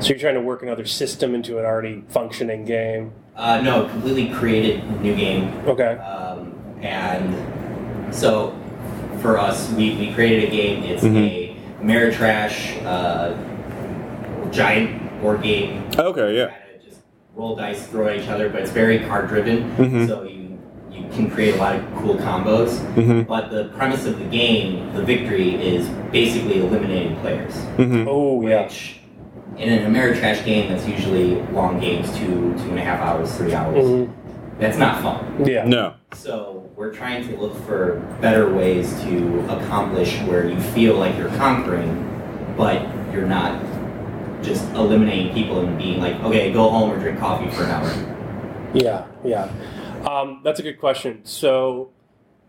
[0.00, 3.12] so you're trying to work another system into an already functioning game.
[3.34, 5.52] Uh, no, completely created new game.
[5.66, 5.96] Okay.
[5.96, 8.54] Um, and so
[9.20, 10.84] for us, we, we created a game.
[10.84, 15.88] It's a Ameritrash uh, giant board game.
[15.96, 16.54] Okay, yeah.
[16.84, 17.00] Just
[17.34, 19.70] roll dice, throw at each other, but it's very card driven.
[19.76, 20.06] Mhm.
[20.06, 20.58] So you
[20.90, 22.78] you can create a lot of cool combos.
[22.94, 23.22] Mm-hmm.
[23.22, 27.54] But the premise of the game, the victory, is basically eliminating players.
[27.76, 28.06] Mm-hmm.
[28.08, 28.64] Oh yeah.
[28.64, 29.00] Which
[29.56, 33.54] in an Ameritrash game, that's usually long games, two two and a half hours, three
[33.54, 33.84] hours.
[33.84, 34.12] Mhm.
[34.58, 35.44] That's not fun.
[35.46, 35.64] Yeah.
[35.64, 35.94] No.
[36.14, 41.28] So we're trying to look for better ways to accomplish where you feel like you're
[41.36, 43.62] conquering, but you're not
[44.42, 48.70] just eliminating people and being like, okay, go home or drink coffee for an hour.
[48.74, 49.50] Yeah, yeah.
[50.08, 51.24] Um, that's a good question.
[51.24, 51.90] So,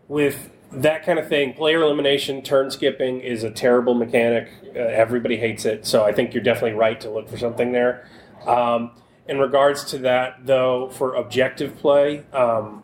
[0.08, 4.50] with that kind of thing, player elimination, turn skipping is a terrible mechanic.
[4.74, 5.86] Uh, everybody hates it.
[5.86, 8.08] So, I think you're definitely right to look for something there.
[8.46, 8.92] Um,
[9.28, 12.82] in regards to that, though, for objective play, um,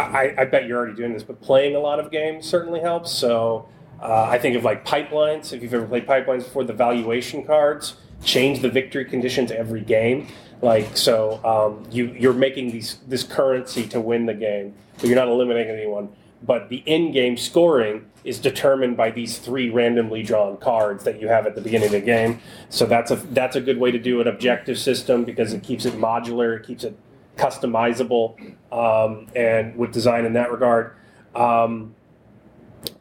[0.00, 3.10] I, I bet you're already doing this, but playing a lot of games certainly helps.
[3.12, 3.68] So,
[4.00, 5.52] uh, I think of like pipelines.
[5.52, 10.28] If you've ever played pipelines before, the valuation cards change the victory conditions every game.
[10.62, 15.16] Like so, um, you you're making these this currency to win the game, but you're
[15.16, 16.08] not eliminating anyone.
[16.42, 21.46] But the in-game scoring is determined by these three randomly drawn cards that you have
[21.46, 22.40] at the beginning of the game.
[22.68, 25.84] So that's a that's a good way to do an objective system because it keeps
[25.84, 26.96] it modular, it keeps it
[27.36, 28.38] customizable,
[28.72, 30.92] um, and with design in that regard.
[31.34, 31.94] Um,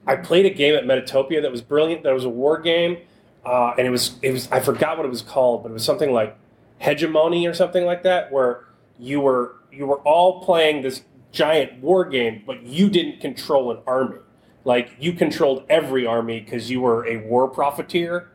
[0.07, 2.03] I played a game at Metatopia that was brilliant.
[2.03, 2.97] That was a war game,
[3.45, 5.85] uh, and it was it was I forgot what it was called, but it was
[5.85, 6.37] something like
[6.79, 8.65] Hegemony or something like that, where
[8.99, 13.79] you were you were all playing this giant war game, but you didn't control an
[13.87, 14.19] army.
[14.63, 18.29] Like you controlled every army because you were a war profiteer.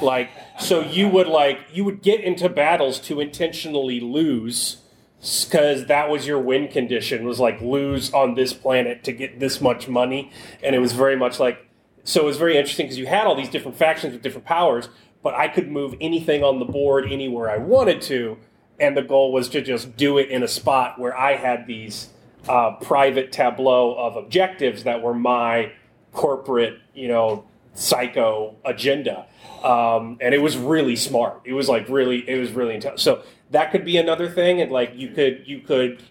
[0.00, 4.78] Like so, you would like you would get into battles to intentionally lose
[5.24, 9.60] because that was your win condition was like lose on this planet to get this
[9.60, 10.30] much money,
[10.62, 11.66] and it was very much like
[12.04, 14.90] so it was very interesting because you had all these different factions with different powers,
[15.22, 18.36] but I could move anything on the board anywhere I wanted to,
[18.78, 22.10] and the goal was to just do it in a spot where I had these
[22.46, 25.72] uh, private tableau of objectives that were my
[26.12, 29.26] corporate, you know, psycho agenda.
[29.64, 31.40] Um, and it was really smart.
[31.44, 33.02] It was like really, it was really intense.
[33.02, 36.02] So that could be another thing, and like you could you could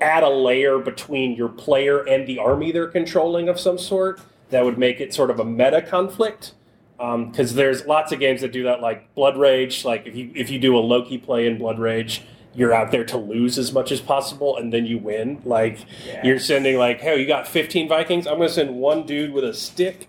[0.00, 4.64] add a layer between your player and the army they're controlling of some sort that
[4.64, 6.54] would make it sort of a meta conflict.
[6.96, 9.84] Because there's lots of games that do that, like Blood Rage.
[9.84, 12.22] Like if you if you do a Loki play in Blood Rage,
[12.54, 15.42] you're out there to lose as much as possible, and then you win.
[15.44, 15.80] Like
[16.24, 18.26] you're sending like, hey, you got 15 Vikings.
[18.26, 20.08] I'm going to send one dude with a stick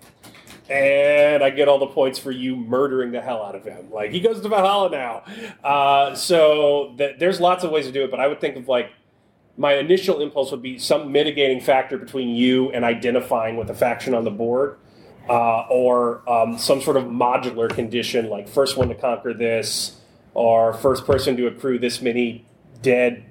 [0.70, 3.92] and I get all the points for you murdering the hell out of him.
[3.92, 5.24] Like he goes to Valhalla now.
[5.64, 8.68] Uh, so th- there's lots of ways to do it, but I would think of
[8.68, 8.92] like
[9.58, 14.14] my initial impulse would be some mitigating factor between you and identifying with a faction
[14.14, 14.78] on the board,
[15.30, 19.98] uh, or um, some sort of modular condition like first one to conquer this,
[20.34, 22.44] or first person to accrue this many
[22.82, 23.24] dead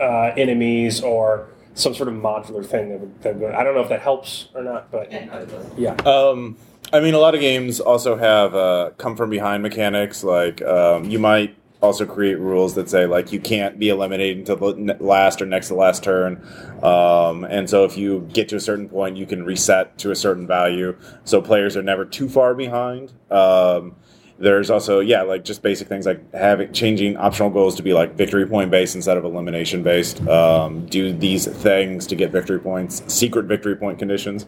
[0.00, 3.52] uh, enemies, or some sort of modular thing that would, that would.
[3.54, 5.66] I don't know if that helps or not, but Yeah, no, it does.
[5.76, 5.92] yeah.
[6.06, 6.56] Um,
[6.92, 10.22] I mean, a lot of games also have uh, come from behind mechanics.
[10.22, 14.56] Like um, you might also create rules that say like you can't be eliminated until
[14.56, 16.42] the last or next to last turn.
[16.82, 20.16] Um, and so if you get to a certain point, you can reset to a
[20.16, 20.96] certain value.
[21.24, 23.12] So players are never too far behind.
[23.30, 23.96] Um,
[24.38, 28.14] there's also yeah like just basic things like having changing optional goals to be like
[28.16, 33.02] victory point based instead of elimination based um, do these things to get victory points
[33.12, 34.44] secret victory point conditions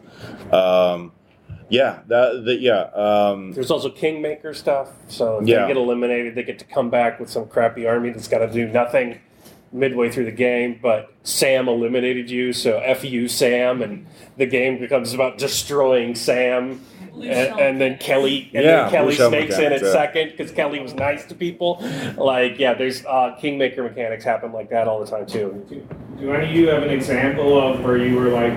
[0.53, 1.11] um,
[1.71, 4.89] yeah that the, yeah um, There's also Kingmaker stuff.
[5.09, 5.63] So if Yeah.
[5.63, 8.51] they get eliminated, they get to come back with some crappy army that's got to
[8.51, 9.21] do nothing
[9.73, 10.79] midway through the game.
[10.81, 16.81] But Sam eliminated you, so F you, Sam, and the game becomes about destroying Sam.
[17.15, 19.91] And, and then Kelly, and Yeah, then Kelly Blue Shell sneaks in at yeah.
[19.93, 21.85] second because Kelly was nice to people.
[22.17, 25.67] Like, yeah, there's uh, Kingmaker mechanics happen like that all the time too.
[25.69, 25.89] Do,
[26.21, 28.53] do any of you have an example of where you were like,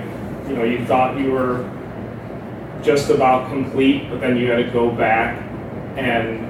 [0.48, 1.68] you know, you thought you were
[2.82, 5.40] just about complete, but then you had to go back
[5.96, 6.48] and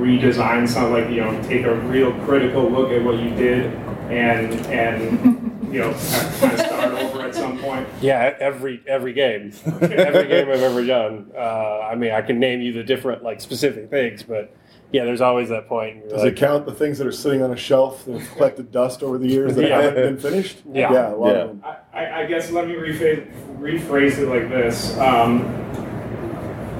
[0.00, 3.66] redesign something like, you know, take a real critical look at what you did
[4.10, 5.92] and, and, you know,
[6.40, 7.86] kind of start over at some point?
[8.00, 11.32] Yeah, every every game, every game I've ever done.
[11.36, 14.54] Uh, I mean, I can name you the different like specific things, but
[14.96, 16.08] yeah, there's always that point.
[16.08, 18.72] Does like, it count the things that are sitting on a shelf that have collected
[18.72, 19.82] dust over the years that Yeah.
[19.82, 20.62] haven't been finished?
[20.72, 20.90] Yeah.
[20.92, 21.40] yeah, a lot Yeah.
[21.42, 21.62] of them.
[21.64, 24.96] I, I- I guess let me rephrase, rephrase it like this.
[24.98, 25.44] Um,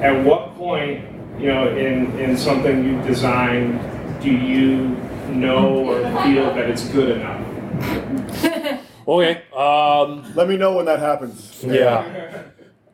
[0.03, 1.05] at what point,
[1.39, 3.79] you know, in, in something you've designed,
[4.23, 4.97] do you
[5.29, 8.83] know or feel that it's good enough?
[9.09, 9.43] Okay.
[9.57, 11.63] Um, Let me know when that happens.
[11.65, 12.43] yeah.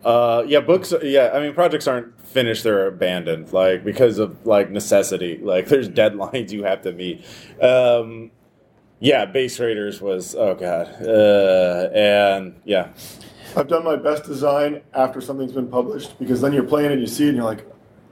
[0.05, 0.93] Uh, yeah, books.
[1.03, 5.39] Yeah, I mean, projects aren't finished; they're abandoned, like because of like necessity.
[5.39, 7.25] Like there's deadlines you have to meet.
[7.61, 8.31] Um,
[9.01, 12.89] yeah, Base Raiders was oh god, uh, and yeah,
[13.57, 17.07] I've done my best design after something's been published because then you're playing and you
[17.07, 17.65] see it, and you're like,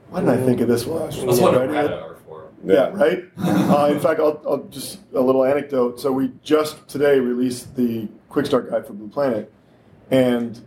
[0.09, 1.09] why didn't I think of this one?
[1.09, 1.69] That's what Right?
[1.69, 2.49] Reddit are for.
[2.63, 3.23] Yeah, right.
[3.71, 5.97] Uh, in fact, I'll, I'll just a little anecdote.
[5.97, 9.51] So we just today released the quick start guide for Blue Planet,
[10.09, 10.59] and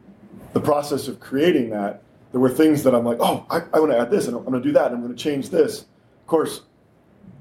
[0.55, 3.93] the process of creating that, there were things that I'm like, oh, I, I want
[3.93, 5.83] to add this, and I'm going to do that, and I'm going to change this.
[5.83, 6.63] Of course,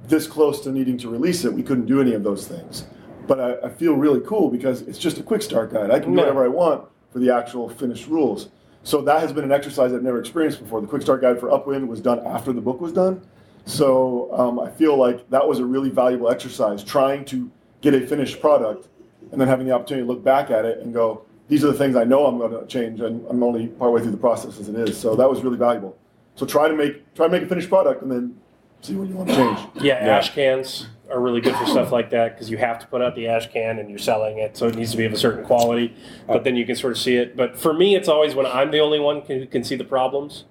[0.08, 2.86] this close to needing to release it, we couldn't do any of those things.
[3.26, 5.91] But I, I feel really cool because it's just a quick start guide.
[5.91, 8.49] I can do whatever I want for the actual finished rules.
[8.84, 10.82] So that has been an exercise I've never experienced before.
[10.82, 13.26] The quick start guide for Upwind was done after the book was done.
[13.65, 17.49] So um, I feel like that was a really valuable exercise, trying to
[17.80, 18.89] get a finished product
[19.32, 21.77] and then having the opportunity to look back at it and go, these are the
[21.77, 24.69] things I know I'm going to change, and I'm only partway through the process as
[24.69, 24.97] it is.
[24.97, 25.97] So that was really valuable.
[26.36, 28.36] So try to make try to make a finished product and then
[28.82, 29.60] see what you want to change.
[29.75, 30.17] Yeah, Yeah.
[30.17, 33.13] ash cans are really good for stuff like that because you have to put out
[33.15, 35.43] the ash can and you're selling it, so it needs to be of a certain
[35.45, 35.93] quality.
[36.27, 37.38] But then you can sort of see it.
[37.38, 40.45] But for me, it's always when I'm the only one who can see the problems.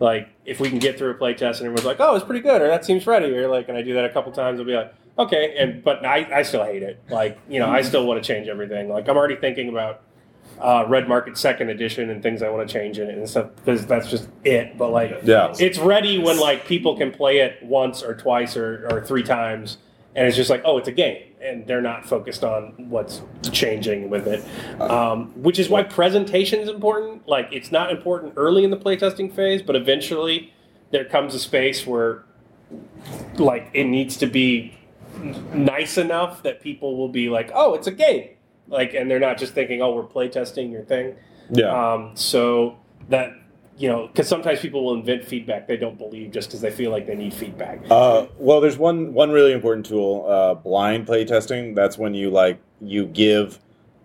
[0.00, 2.40] Like if we can get through a play test and everyone's like, "Oh, it's pretty
[2.40, 4.66] good," or "That seems ready," or like, and I do that a couple times, I'll
[4.66, 7.00] be like, "Okay," and but I, I still hate it.
[7.08, 8.88] Like you know, I still want to change everything.
[8.88, 10.00] Like I'm already thinking about
[10.60, 13.48] uh, Red Market Second Edition and things I want to change in it and stuff
[13.56, 14.78] because that's just it.
[14.78, 15.52] But like, Yeah.
[15.58, 19.78] it's ready when like people can play it once or twice or, or three times,
[20.14, 24.08] and it's just like, oh, it's a game, and they're not focused on what's changing
[24.10, 24.44] with it.
[24.80, 27.26] Um, which is why presentation is important.
[27.26, 30.52] Like, it's not important early in the playtesting phase, but eventually
[30.90, 32.24] there comes a space where
[33.38, 34.76] like it needs to be
[35.54, 38.28] nice enough that people will be like, "Oh, it's a game,"
[38.72, 41.14] like, and they're not just thinking, "Oh, we're playtesting your thing."
[41.50, 41.92] Yeah.
[41.92, 43.32] Um, so that
[43.76, 46.90] you know, because sometimes people will invent feedback they don't believe just because they feel
[46.90, 47.80] like they need feedback.
[47.90, 51.74] Uh, well, there's one one really important tool, uh, blind playtesting.
[51.74, 53.58] That's when you like you give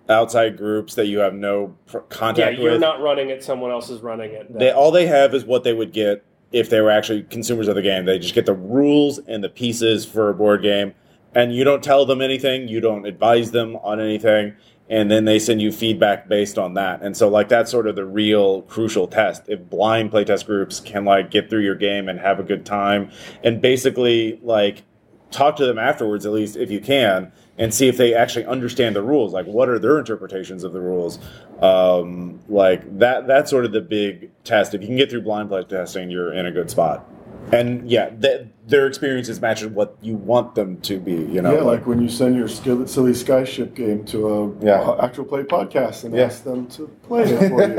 [0.09, 2.57] outside groups that you have no pr- contact with.
[2.57, 2.81] yeah, you're with.
[2.81, 4.57] not running it; someone else is running it.
[4.57, 7.75] they all they have is what they would get if they were actually consumers of
[7.75, 8.05] the game.
[8.05, 10.93] They just get the rules and the pieces for a board game,
[11.35, 12.67] and you don't tell them anything.
[12.67, 14.55] You don't advise them on anything,
[14.89, 17.01] and then they send you feedback based on that.
[17.01, 19.43] And so, like that's sort of the real crucial test.
[19.47, 23.11] If blind playtest groups can like get through your game and have a good time,
[23.43, 24.83] and basically like
[25.31, 28.95] talk to them afterwards, at least if you can, and see if they actually understand
[28.95, 29.33] the rules.
[29.33, 31.19] Like, what are their interpretations of the rules?
[31.61, 33.27] Um, like that.
[33.27, 34.73] That's sort of the big test.
[34.73, 37.09] If you can get through blind play testing, you're in a good spot.
[37.51, 41.13] And yeah, th- their experiences match what you want them to be.
[41.13, 44.97] You know, yeah, like when you send your Skillet Silly Skyship game to a Yeah.
[45.01, 46.23] actual play podcast and Yeah.
[46.25, 47.75] ask them to play it for you.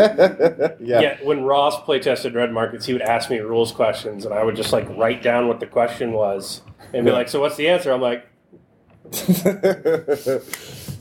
[0.88, 1.00] yeah.
[1.00, 4.42] Yeah, when Ross play tested Red Markets, he would ask me rules questions, and I
[4.42, 6.62] would just like write down what the question was,
[6.94, 7.16] and be Yeah.
[7.18, 8.24] like, "So what's the answer?" I'm like,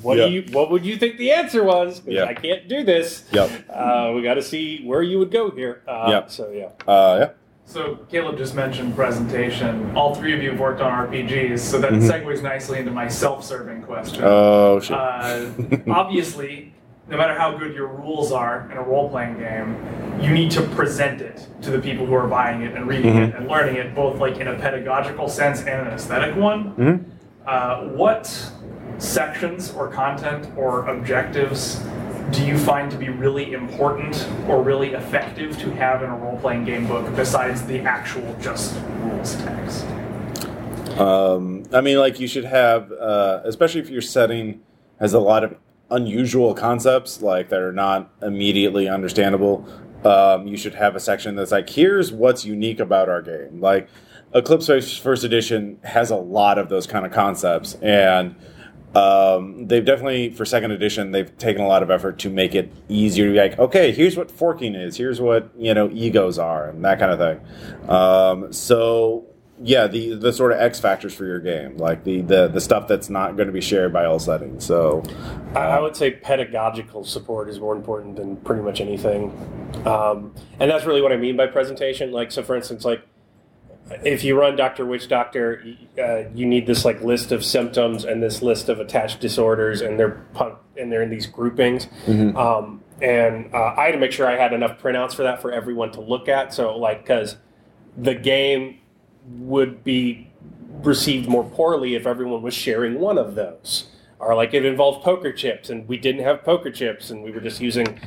[0.02, 0.26] "What Yeah.
[0.28, 0.44] do you?
[0.52, 2.26] What would you think the answer was Yeah.
[2.26, 3.24] I can't do this.
[3.32, 3.50] Yep.
[3.70, 5.82] Uh, we got to see where you would go here.
[5.88, 6.32] Uh, Yep.
[6.32, 6.70] So yeah.
[6.88, 7.30] Uh, yeah.
[7.70, 9.94] So Caleb just mentioned presentation.
[9.94, 12.10] All three of you have worked on RPGs, so that Mhm.
[12.10, 14.24] segues nicely into my self-serving question.
[14.26, 14.96] Oh shit.
[14.96, 15.48] Uh,
[15.90, 16.74] obviously,
[17.10, 19.76] no matter how good your rules are in a role-playing game,
[20.22, 23.28] you need to present it to the people who are buying it and reading Mhm.
[23.30, 26.72] it and learning it, both like in a pedagogical sense and an aesthetic one.
[26.78, 27.00] Mhm.
[27.46, 28.28] Uh, what
[28.98, 31.86] sections or content or objectives
[32.32, 36.66] do you find to be really important or really effective to have in a role-playing
[36.66, 39.86] game book besides the actual just rules text?
[41.00, 44.62] Um, I mean, like you should have, uh, especially if your setting
[45.00, 45.56] has a lot of
[45.90, 49.66] unusual concepts, like that are not immediately understandable.
[50.04, 53.62] Um, you should have a section that's like, here's what's unique about our game.
[53.62, 53.90] Like
[54.34, 58.36] Eclipse First Edition has a lot of those kind of concepts, and
[58.96, 62.72] um, they've definitely for second edition they've taken a lot of effort to make it
[62.90, 66.70] easier to be like, okay, here's what forking is, here's what you know egos are,
[66.70, 67.90] and that kind of thing.
[67.90, 69.26] Um, so
[69.62, 72.88] yeah, the the sort of X factors for your game, like the the, the stuff
[72.88, 74.66] that's not going to be shared by all settings.
[74.66, 75.04] So
[75.56, 79.32] I, I would say pedagogical support is more important than pretty much anything,
[79.86, 82.12] um, and that's really what I mean by presentation.
[82.12, 83.02] Like, so for instance, like
[84.04, 85.64] if you run Doctor Witch Doctor,
[85.98, 90.00] uh, you need this like list of symptoms and this list of attached disorders, and
[90.00, 91.88] they're pun- and they're in these groupings.
[92.38, 95.52] Um, and uh, I had to make sure I had enough printouts for that for
[95.52, 96.54] everyone to look at.
[96.54, 97.38] So like, because
[97.96, 98.80] the game
[99.26, 100.32] would be
[100.82, 103.88] received more poorly if everyone was sharing one of those.
[104.20, 107.40] Or like it involved poker chips, and we didn't have poker chips, and we were
[107.40, 108.00] just using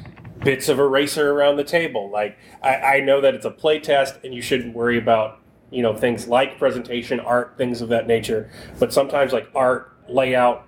[0.42, 2.10] bits of eraser around the table.
[2.10, 5.39] Like I, I know that it's a play test, and you shouldn't worry about
[5.70, 8.50] you know things like presentation, art, things of that nature.
[8.78, 10.66] But sometimes like art, layout,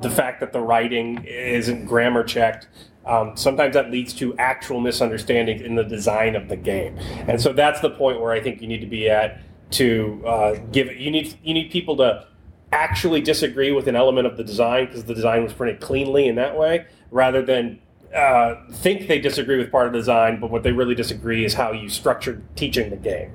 [0.00, 2.68] the fact that the writing isn't grammar checked.
[3.06, 7.52] Um, sometimes that leads to actual misunderstandings in the design of the game, and so
[7.52, 9.40] that's the point where I think you need to be at
[9.72, 10.98] to uh, give it.
[10.98, 12.26] You need you need people to
[12.72, 16.36] actually disagree with an element of the design because the design was printed cleanly in
[16.36, 17.80] that way, rather than
[18.14, 21.54] uh, think they disagree with part of the design, but what they really disagree is
[21.54, 23.32] how you structured teaching the game.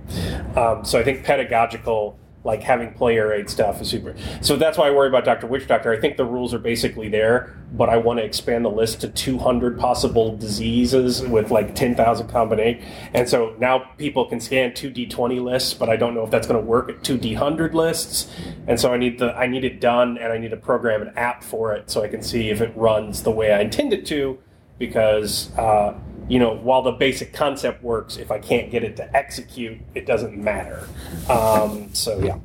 [0.58, 4.16] Um, so I think pedagogical, like having player aid stuff, is super.
[4.42, 5.94] So that's why I worry about Doctor Witch Doctor.
[5.94, 9.08] I think the rules are basically there, but I want to expand the list to
[9.08, 12.84] 200 possible diseases with like 10,000 combination.
[13.14, 16.48] And so now people can scan two D20 lists, but I don't know if that's
[16.48, 18.30] going to work at two D100 lists.
[18.68, 21.14] And so I need the I need it done, and I need to program an
[21.16, 24.06] app for it so I can see if it runs the way I intend it
[24.08, 24.38] to
[24.78, 29.16] because uh, you know while the basic concept works if i can't get it to
[29.16, 30.88] execute it doesn't matter
[31.30, 32.38] um, so yeah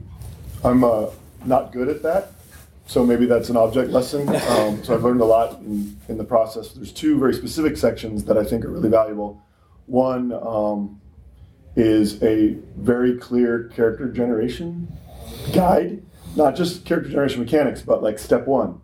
[0.63, 1.07] I'm uh,
[1.45, 2.33] not good at that,
[2.87, 4.29] so maybe that's an object lesson.
[4.51, 6.73] Um, so I've learned a lot in, in the process.
[6.73, 9.43] There's two very specific sections that I think are really valuable.
[9.87, 11.01] One um,
[11.77, 14.89] is a very clear character generation
[15.53, 16.03] guide,
[16.37, 18.81] not just character generation mechanics, but like step one,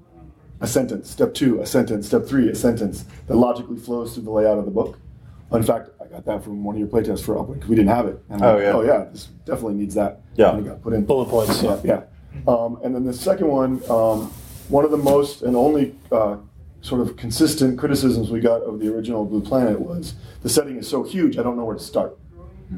[0.60, 4.30] a sentence, step two, a sentence, step three, a sentence that logically flows through the
[4.30, 4.98] layout of the book.
[5.52, 7.64] In fact, I got that from one of your playtests for Upwind.
[7.64, 8.20] We didn't have it.
[8.30, 8.72] And Oh, like, yeah.
[8.72, 10.20] Oh yeah, this definitely needs that.
[10.34, 10.50] Yeah.
[10.56, 11.04] And it got put in.
[11.04, 12.02] bullet points Yeah, yeah.
[12.48, 14.32] Um, and then the second one, um,
[14.68, 16.36] one of the most and only uh,
[16.80, 20.88] sort of consistent criticisms we got of the original Blue Planet was the setting is
[20.88, 22.18] so huge, I don't know where to start.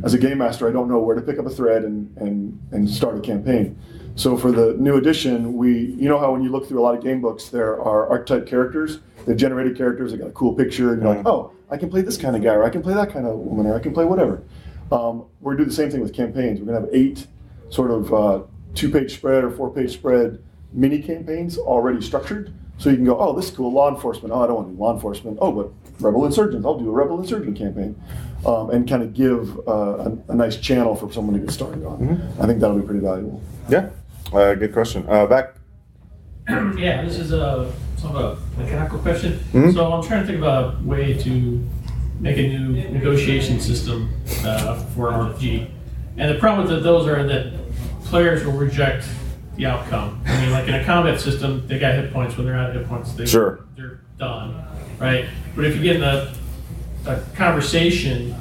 [0.04, 2.60] As a game master, I don't know where to pick up a thread and, and,
[2.72, 3.78] and start a campaign.
[4.18, 6.96] So for the new edition, we you know how when you look through a lot
[6.96, 8.98] of game books, there are archetype characters.
[9.24, 10.10] They've generated characters.
[10.10, 12.42] They got a cool picture, and you're like, oh, I can play this kind of
[12.42, 14.42] guy, or I can play that kind of woman, or I can play whatever.
[14.90, 16.58] Um, we're gonna do the same thing with campaigns.
[16.58, 17.28] We're gonna have eight
[17.68, 18.42] sort of uh,
[18.74, 20.42] two-page spread or four-page spread
[20.72, 22.52] mini campaigns already structured.
[22.78, 24.34] So you can go, oh, this is cool, law enforcement.
[24.34, 25.38] Oh, I don't want to do law enforcement.
[25.40, 26.66] Oh, but rebel insurgents.
[26.66, 27.94] I'll do a rebel insurgent campaign,
[28.44, 31.84] um, and kind of give uh, a, a nice channel for someone to get started
[31.84, 32.20] on.
[32.40, 33.40] I think that'll be pretty valuable.
[33.68, 33.90] Yeah,
[34.32, 35.04] uh, good question.
[35.08, 35.54] Uh, back.
[36.76, 39.38] yeah, this is a sort of a mechanical question.
[39.52, 39.72] Mhm.
[39.74, 41.68] So I'm trying to think of a way to
[42.20, 44.08] make a new negotiation system
[44.44, 45.68] uh, for RPG.
[46.16, 47.52] And the problem with those are that
[48.04, 49.06] players will reject
[49.56, 50.20] the outcome.
[50.26, 52.36] I mean, like in a combat system, they got hit points.
[52.36, 53.60] When they're out of hit points, they, Sure.
[53.76, 54.64] they're done,
[54.98, 55.26] right?
[55.54, 56.32] But if you get in a,
[57.06, 58.34] a conversation,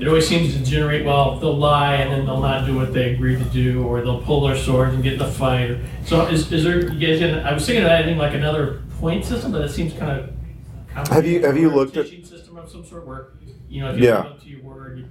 [0.00, 3.14] it always seems to generate, well, they'll lie and then they'll not do what they
[3.14, 5.76] agreed to do, or they'll pull their swords and get in a fight.
[6.04, 9.24] So is, is there, you guys, gonna- I was thinking of adding like another point
[9.24, 12.84] system, but it seems kind of Have you- have you looked at- system of some
[12.84, 13.28] sort where,
[13.68, 14.18] you know, if you Yeah.
[14.18, 15.06] up to your word,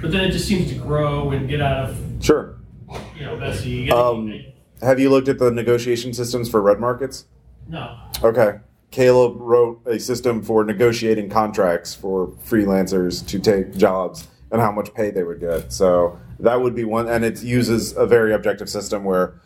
[0.00, 2.56] but then it just seems to grow and get out of, Sure.
[3.18, 3.70] you know, messy.
[3.70, 4.32] You Um,
[4.82, 7.26] have you looked at the negotiation systems for red markets?
[7.68, 7.96] No.
[8.22, 8.58] Okay.
[8.96, 14.94] Caleb wrote a system for negotiating contracts for freelancers to take jobs and how much
[14.94, 15.70] pay they would get.
[15.70, 19.38] So that would be one, and it uses a very objective system where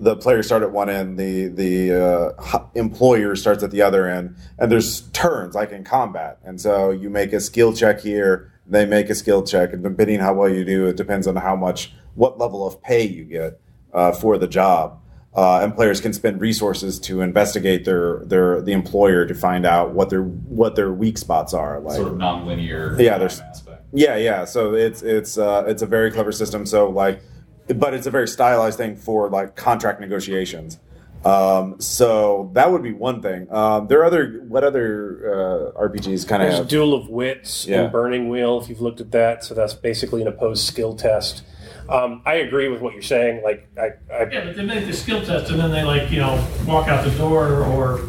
[0.00, 4.36] the players start at one end, the the uh, employer starts at the other end,
[4.58, 8.86] and there's turns like in combat, and so you make a skill check here, they
[8.86, 11.92] make a skill check, and depending how well you do, it depends on how much,
[12.14, 13.60] what level of pay you get
[13.92, 14.98] uh, for the job.
[15.36, 19.92] Uh, and players can spend resources to investigate their their the employer to find out
[19.92, 21.80] what their what their weak spots are.
[21.80, 22.96] Like sort of non-linear.
[23.00, 23.82] yeah, there's aspect.
[23.92, 24.44] yeah, yeah.
[24.44, 26.64] So it's it's uh, it's a very clever system.
[26.66, 27.20] So like,
[27.66, 30.78] but it's a very stylized thing for like contract negotiations.
[31.24, 33.50] Um, so that would be one thing.
[33.52, 37.66] Um, there are other what other uh, RPGs kind of There's have Duel of Wits
[37.66, 37.84] Yeah.
[37.84, 39.42] and Burning Wheel, if you've looked at that.
[39.42, 41.42] So that's basically an opposed skill test.
[41.88, 43.42] Um, I agree with what you're saying.
[43.42, 46.18] Like, I, I Yeah, but they make the skill test and then they like, you
[46.18, 48.00] know, walk out the door or,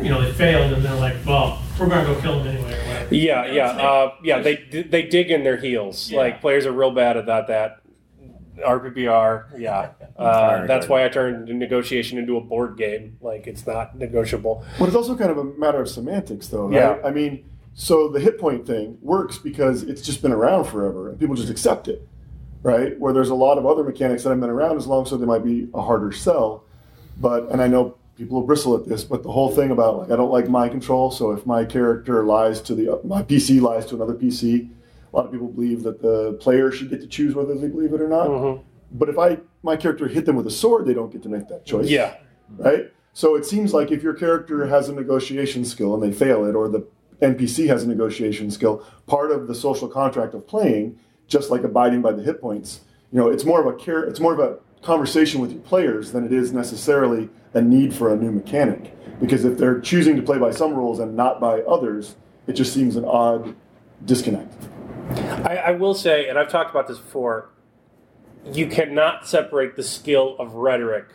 [0.00, 2.72] you know, they failed and they're like, well, we're going to go kill them anyway
[2.72, 3.14] or whatever.
[3.14, 4.40] Yeah, yeah, uh, yeah.
[4.40, 4.56] They
[4.88, 6.10] they dig in their heels.
[6.10, 6.18] Yeah.
[6.18, 7.80] Like players are real bad about that.
[8.58, 9.90] RPPR, yeah.
[10.16, 13.18] Uh, that's why I turned negotiation into a board game.
[13.20, 14.64] Like it's not negotiable.
[14.78, 16.74] But it's also kind of a matter of semantics, though, right?
[16.74, 16.98] Yeah.
[17.04, 17.44] I mean,
[17.74, 21.50] so the hit point thing works because it's just been around forever and people just
[21.50, 22.06] accept it,
[22.64, 22.98] right?
[22.98, 25.26] Where there's a lot of other mechanics that have been around as long, so they
[25.26, 26.64] might be a harder sell.
[27.20, 30.10] But, and I know people will bristle at this, but the whole thing about, like,
[30.10, 33.84] I don't like mind control, so if my character lies to the, my PC lies
[33.86, 34.70] to another PC,
[35.12, 37.92] a lot of people believe that the player should get to choose whether they believe
[37.92, 38.28] it or not.
[38.28, 38.62] Mm-hmm.
[38.92, 41.48] But if I, my character hit them with a sword, they don't get to make
[41.48, 42.16] that choice Yeah,
[42.56, 42.90] right?
[43.12, 46.54] So it seems like if your character has a negotiation skill and they fail it,
[46.54, 46.86] or the
[47.20, 50.98] NPC has a negotiation skill, part of the social contract of playing,
[51.28, 52.80] just like abiding by the hit points,
[53.12, 56.12] you know, it's more of a care, it's more of a conversation with your players
[56.12, 58.94] than it is necessarily a need for a new mechanic.
[59.20, 62.16] Because if they're choosing to play by some rules and not by others,
[62.46, 63.54] it just seems an odd
[64.04, 64.52] disconnect.
[65.44, 67.50] I, I will say, and I've talked about this before.
[68.52, 71.06] You cannot separate the skill of rhetoric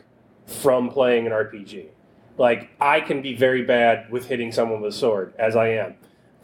[0.48, 1.90] from playing an RPG.
[2.38, 5.96] Like I can be very bad with hitting someone with a sword, as I am.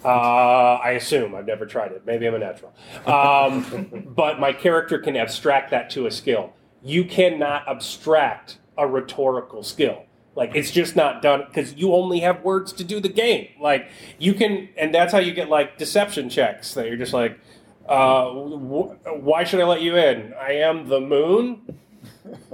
[0.05, 2.03] Uh, I assume I've never tried it.
[2.05, 2.73] Maybe I'm a natural,
[3.07, 6.53] um, but my character can abstract that to a skill.
[6.83, 10.03] You cannot abstract a rhetorical skill.
[10.35, 13.47] Like it's just not done because you only have words to do the game.
[13.59, 13.89] Like
[14.19, 16.73] you can, and that's how you get like deception checks.
[16.73, 17.39] That you're just like,
[17.87, 20.33] uh, wh- why should I let you in?
[20.33, 21.79] I am the moon.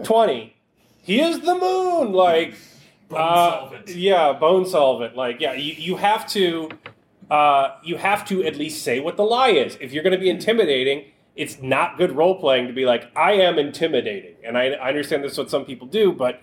[0.04, 0.56] Twenty.
[1.04, 2.14] He is the moon.
[2.14, 2.54] Like,
[3.12, 5.16] uh, yeah, bone solvent.
[5.16, 6.70] Like, yeah, you, you have to,
[7.32, 9.78] uh, you have to at least say what the lie is.
[9.80, 11.06] If you're going to be intimidating,
[11.36, 14.36] it's not good role playing to be like, I am intimidating.
[14.44, 16.42] And I, I understand that's what some people do, but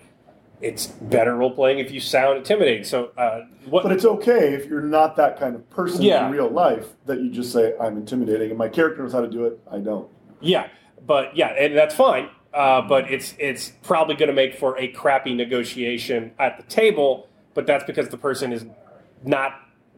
[0.61, 2.83] it's better role playing if you sound intimidating.
[2.83, 3.83] So, uh, what?
[3.83, 6.25] But it's okay if you're not that kind of person Yeah.
[6.25, 9.29] in real life that you just say, I'm intimidating, and my character knows how to
[9.29, 10.09] do it, I don't.
[10.41, 10.67] Yeah,
[11.05, 12.29] but yeah, and that's fine.
[12.51, 17.27] Uh, but it's it's probably going to make for a crappy negotiation at the table.
[17.53, 18.65] But that's because the person is
[19.23, 19.51] not.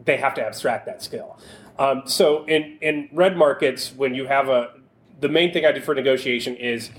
[0.03, 1.37] They have to abstract that skill.
[1.77, 4.71] Um, so in in red markets, when you have a,
[5.19, 6.91] the main thing I do for negotiation is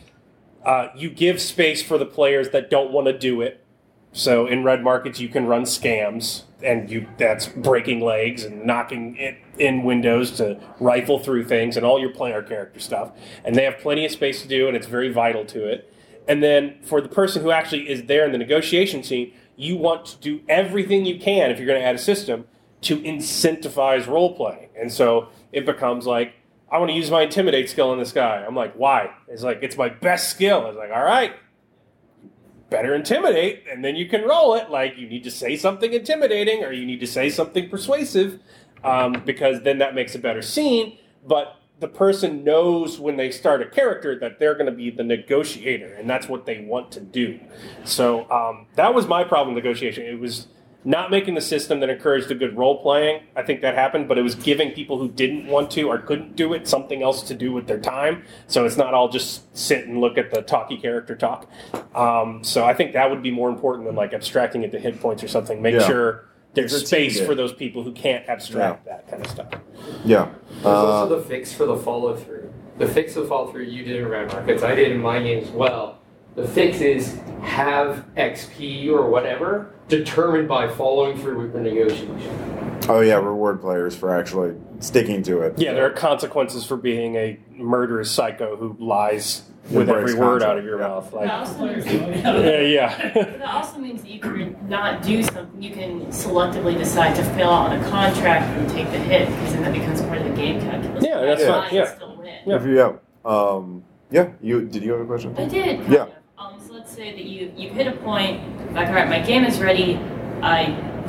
[0.65, 3.65] uh, you give space for the players that don't want to do it.
[4.13, 9.17] So in red markets, you can run scams, and you that's breaking legs and knocking
[9.17, 13.13] it in windows to rifle through things and all your player character stuff.
[13.45, 15.93] And they have plenty of space to do, and it's very vital to it.
[16.29, 20.07] And then for the person who actually is there in the negotiation scene, you want
[20.07, 22.47] to do everything you can if you're going to add a system
[22.83, 24.69] to incentivize role playing.
[24.79, 26.35] And so it becomes like,
[26.71, 28.45] I want to use my intimidate skill on this guy.
[28.47, 29.11] I'm like, why?
[29.29, 30.67] It's like, it's my best skill.
[30.69, 31.35] It's like, all right,
[32.71, 34.71] better intimidate, and then you can roll it.
[34.71, 38.41] Like, you need to say something intimidating or you need to say something persuasive
[38.83, 40.99] um, because then that makes a better scene.
[41.27, 45.05] But the person knows when they start a character that they're going to be the
[45.05, 47.39] negotiator, and that's what they want to do.
[47.85, 50.05] So um, that was my problem negotiation.
[50.07, 50.47] It was
[50.85, 53.23] not making the system that encouraged a good role playing.
[53.37, 56.35] I think that happened, but it was giving people who didn't want to or couldn't
[56.35, 58.25] do it something else to do with their time.
[58.49, 61.49] So it's not all just sit and look at the talky character talk.
[61.95, 65.01] Um, so I think that would be more important than like abstracting it to hit
[65.01, 65.63] points or something.
[65.63, 65.87] Make Yeah.
[65.87, 66.25] sure
[66.55, 69.49] there's space for those people who can't abstract that kind of stuff.
[70.05, 70.29] Yeah.
[70.51, 72.51] There's Uh, also the fix for the follow through.
[72.79, 75.43] The fix of follow through you did in Red Markets, I did in my game
[75.45, 75.99] as well.
[76.35, 82.81] The fix is have XP or whatever determined by following through with the negotiation.
[82.89, 85.59] oh yeah, reward players for actually sticking to it.
[85.59, 90.51] Yeah, there are consequences for being a murderous psycho who lies with every word concept,
[90.51, 90.89] out of your yeah.
[90.89, 91.11] mouth.
[91.11, 93.13] That Like, also yeah, yeah.
[93.13, 95.63] That also means that you can not do something.
[95.63, 99.53] You can selectively decide to fail out on a contract and take the hit because
[99.53, 101.05] then that becomes part of the game calculus.
[101.05, 101.95] Yeah, that's That's fine, fine, yeah.
[101.95, 102.39] Still win.
[102.47, 102.57] Yeah.
[102.57, 102.93] If you, yeah.
[103.25, 104.31] Um, yeah.
[104.41, 105.35] You did you have a question?
[105.37, 105.81] I did.
[105.81, 106.03] Kind Yeah.
[106.05, 106.13] Of.
[106.95, 108.75] Say that you you hit a point.
[108.75, 109.97] Like, all right, my game is ready.
[110.43, 110.65] I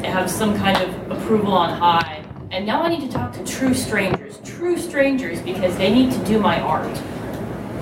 [0.06, 3.74] have some kind of approval on high, and now I need to talk to true
[3.74, 4.40] strangers.
[4.46, 6.98] True strangers because they need to do my art,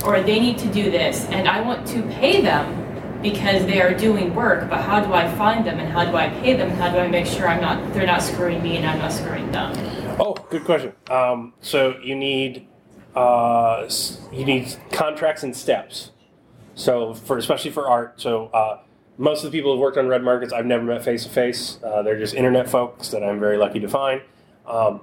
[0.04, 3.94] or they need to do this, and I want to pay them because they are
[3.94, 4.68] doing work.
[4.68, 6.98] But how do I find them, and how do I pay them, and how do
[6.98, 9.76] I make sure I'm not they're not screwing me and I'm not screwing them?
[10.20, 10.94] Oh, good question.
[11.12, 12.68] Um, so you need
[13.16, 13.88] uh,
[14.32, 16.10] you need contracts and steps.
[16.76, 18.80] So for especially for art, so uh,
[19.18, 21.78] most of the people who've worked on red markets, I've never met face to face.
[21.82, 24.22] They're just internet folks that I'm very lucky to find.
[24.66, 25.02] Um,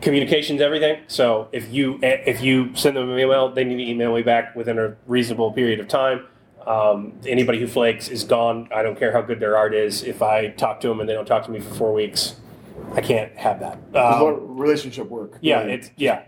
[0.00, 1.00] communication's everything.
[1.06, 4.54] So if you if you send them an email, they need to email me back
[4.56, 6.26] within a reasonable period of time.
[6.66, 8.68] Um, anybody who flakes is gone.
[8.74, 10.02] I don't care how good their art is.
[10.02, 12.36] If I talk to them and they don't talk to me for four weeks,
[12.94, 13.78] I can't have that.
[13.92, 15.36] There's a lot Um, relationship work.
[15.42, 15.72] yeah, Really.
[15.74, 16.22] it's yeah.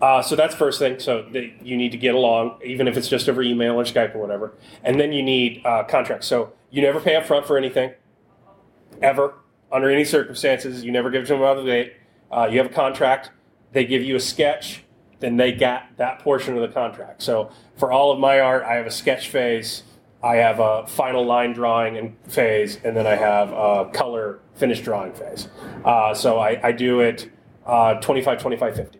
[0.00, 1.00] Uh, so that's first thing.
[1.00, 4.14] So that you need to get along, even if it's just over email or Skype
[4.14, 4.54] or whatever.
[4.84, 6.26] And then you need uh, contracts.
[6.26, 7.92] So you never pay up front for anything,
[9.02, 9.34] ever,
[9.72, 10.84] under any circumstances.
[10.84, 11.94] You never give to them out of the gate.
[12.30, 13.30] Uh, you have a contract.
[13.72, 14.84] They give you a sketch.
[15.20, 17.22] Then they got that portion of the contract.
[17.22, 19.82] So for all of my art, I have a sketch phase.
[20.22, 24.82] I have a final line drawing and phase, and then I have a color finished
[24.84, 25.48] drawing phase.
[25.84, 27.30] Uh, so I, I do it
[27.66, 28.97] uh, 25, 25, 50.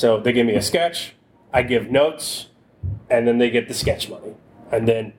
[0.00, 1.12] So they give me a sketch,
[1.52, 2.48] I give notes,
[3.10, 4.34] and then they get the sketch money.
[4.72, 5.12] And then,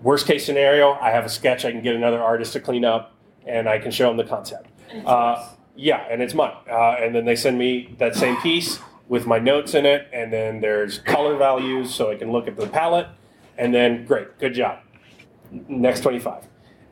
[0.00, 3.12] worst case scenario, I have a sketch I can get another artist to clean up,
[3.46, 4.70] and I can show them the concept.
[5.04, 6.56] Uh, yeah, and it's mine.
[6.66, 10.32] Uh, and then they send me that same piece with my notes in it, and
[10.32, 13.08] then there's color values so I can look at the palette,
[13.58, 14.78] and then great, good job.
[15.50, 16.44] Next 25.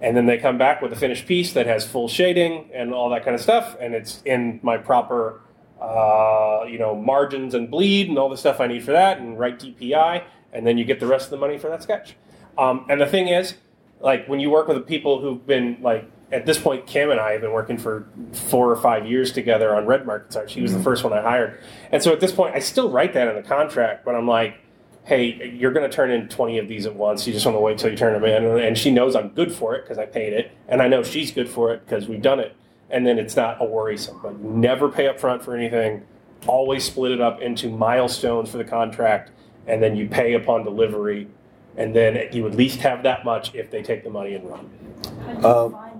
[0.02, 3.08] And then they come back with a finished piece that has full shading and all
[3.08, 5.40] that kind of stuff, and it's in my proper,
[5.84, 9.38] uh, you know, margins and bleed and all the stuff I need for that, and
[9.38, 12.16] right DPI, and then you get the rest of the money for that sketch.
[12.56, 13.54] Um, and the thing is,
[14.00, 17.20] like when you work with the people who've been like at this point, Kim and
[17.20, 20.50] I have been working for four or five years together on Red Market Art.
[20.50, 21.60] She was the first one I hired,
[21.92, 24.56] and so at this point, I still write that in the contract, but I'm like,
[25.04, 27.26] hey, you're going to turn in 20 of these at once.
[27.26, 28.64] You just want to wait till you turn them in.
[28.64, 30.50] And she knows I'm good for it because I paid it.
[30.66, 32.56] And I know she's good for it because we've done it.
[32.94, 34.20] And then it's not a worrisome.
[34.22, 36.06] But never pay up front for anything.
[36.46, 39.32] Always split it up into milestones for the contract.
[39.66, 41.26] And then you pay upon delivery.
[41.76, 44.70] And then you at least have that much if they take the money and run.
[45.42, 45.93] How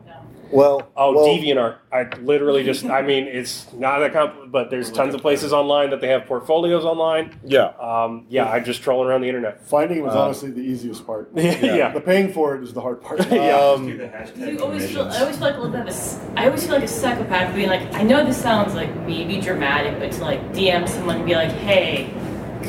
[0.54, 1.76] Well, Oh, well, DeviantArt.
[1.92, 5.90] I literally just, I mean, it's not that complicated, but there's tons of places online
[5.90, 7.38] that they have portfolios online.
[7.44, 7.72] Yeah.
[7.80, 9.66] Um, yeah, I'm just trolling around the internet.
[9.66, 11.30] Finding it was Um, honestly the easiest part.
[11.34, 11.92] yeah.
[11.92, 13.20] The paying for it is the hard part.
[13.32, 13.88] Um,
[14.36, 16.64] You always feel, I always feel like a little bit of a, s- I always
[16.64, 20.20] feel like a psychopath being like, I know this sounds like maybe dramatic, but to
[20.22, 22.12] like DM someone and be like, hey,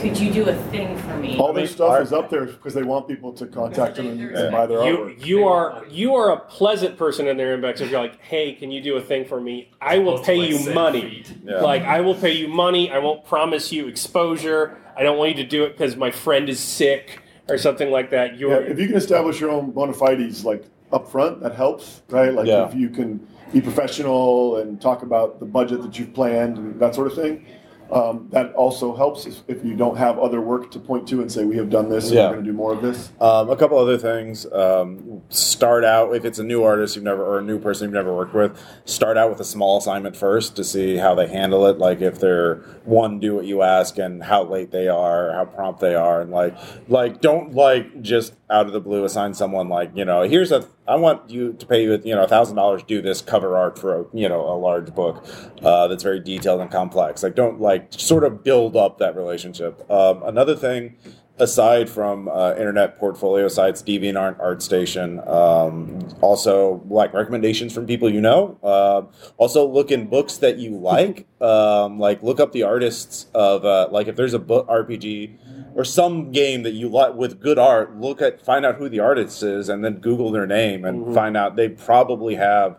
[0.01, 1.37] could you do a thing for me?
[1.37, 4.51] All their stuff is up there because they want people to contact them and, and
[4.51, 5.25] buy their You artwork.
[5.25, 7.81] you are you are a pleasant person in their inbox.
[7.81, 9.71] If you're like, hey, can you do a thing for me?
[9.81, 11.23] I will pay you money.
[11.43, 11.61] Yeah.
[11.61, 12.91] Like I will pay you money.
[12.91, 14.77] I won't promise you exposure.
[14.97, 18.09] I don't want you to do it because my friend is sick or something like
[18.11, 18.37] that.
[18.37, 22.33] You're if you can establish your own bona fides like up front, that helps, right?
[22.33, 22.67] Like Yeah.
[22.67, 26.95] if you can be professional and talk about the budget that you've planned and that
[26.95, 27.45] sort of thing.
[27.91, 31.31] Um, that also helps if, if you don't have other work to point to and
[31.31, 32.25] say we have done this and Yeah.
[32.27, 33.11] we're going to do more of this.
[33.21, 34.45] Um, a couple other things.
[34.51, 37.93] Um, start out if it's a new artist you've never or a new person you've
[37.93, 38.59] never worked with.
[38.85, 41.77] Start out with a small assignment first to see how they handle it.
[41.77, 42.55] Like if they're
[42.85, 46.31] one, do what you ask, and how late they are, how prompt they are, and
[46.31, 46.57] like
[46.87, 50.67] like don't like just out of the blue assign someone like you know here's a
[50.87, 53.79] I want you to pay you you know a thousand dollars do this cover art
[53.79, 55.25] for a you know a large book
[55.63, 57.23] uh, that's very detailed and complex.
[57.23, 59.89] Like don't like sort of build up that relationship.
[59.89, 60.95] Um, another thing
[61.37, 68.21] aside from uh, internet portfolio sites, DeviantArt, ArtStation, um, also like recommendations from people you
[68.21, 68.57] know.
[68.63, 69.01] Uh,
[69.37, 71.27] also look in books that you like.
[71.41, 75.37] Um, like look up the artists of uh, like if there's a book RPG
[75.75, 77.95] or some game that you like with good art.
[77.95, 81.37] Look at find out who the artist is and then Google their name and find
[81.37, 82.77] out they probably have.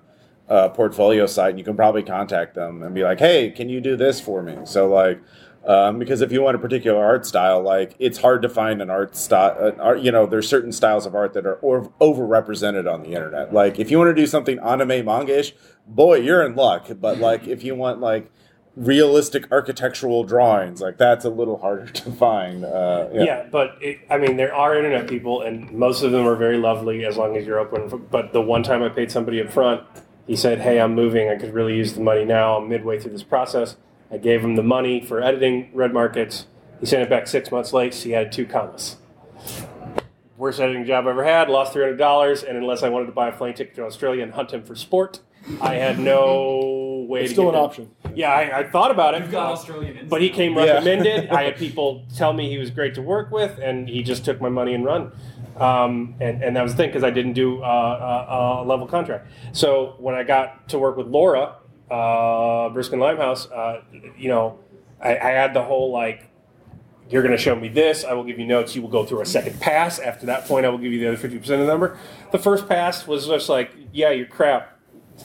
[0.48, 3.80] A portfolio site, and you can probably contact them and be like, "Hey, can you
[3.80, 5.20] do this for me?" So, like,
[5.66, 8.88] um, because if you want a particular art style, like it's hard to find an
[8.88, 9.74] art style.
[9.80, 13.52] Art, you know, there's certain styles of art that are or, overrepresented on the internet.
[13.52, 16.86] Like if you want to do something anime manga-ish, boy, you're in luck.
[17.00, 18.30] But like if you want like
[18.76, 22.64] realistic architectural drawings, like that's a little harder to find.
[22.64, 23.22] Uh, yeah.
[23.22, 26.58] Yeah, but it, I mean, there are internet people, and most of them are very
[26.58, 28.06] lovely as long as you're open.
[28.10, 29.82] But the one time I paid somebody up front,
[30.26, 31.28] he said, "Hey, I'm moving.
[31.28, 32.58] I could really use the money now.
[32.58, 33.76] I'm midway through this process."
[34.08, 36.46] I gave him the money for editing Red Markets.
[36.78, 37.92] He sent it back six months late.
[37.92, 38.96] So He had two commas.
[40.36, 41.48] Worst editing job I ever had.
[41.48, 44.22] Lost three hundred dollars, and unless I wanted to buy a plane ticket to Australia
[44.22, 45.20] and hunt him for sport,
[45.60, 47.60] I had no way It's to still get an that.
[47.64, 47.90] option.
[48.14, 49.22] Yeah, I, I thought about it.
[49.22, 50.72] You've got Australian But he came Yeah.
[50.74, 51.28] recommended.
[51.30, 54.40] I had people tell me he was great to work with, and he just took
[54.40, 55.12] my money and run.
[55.56, 57.66] Um, and, and that was the thing because I didn't do uh,
[58.28, 59.28] a, a level contract.
[59.52, 61.56] So when I got to work with Laura,
[61.90, 61.94] uh,
[62.70, 63.82] Briskin Limehouse, uh,
[64.18, 64.58] you know,
[65.00, 66.28] I, I had the whole like,
[67.08, 68.04] you're going to show me this.
[68.04, 68.74] I will give you notes.
[68.74, 69.98] You will go through a second pass.
[70.00, 71.96] After that point, I will give you the other 50% of the number.
[72.32, 74.75] The first pass was just like, yeah, you're crap.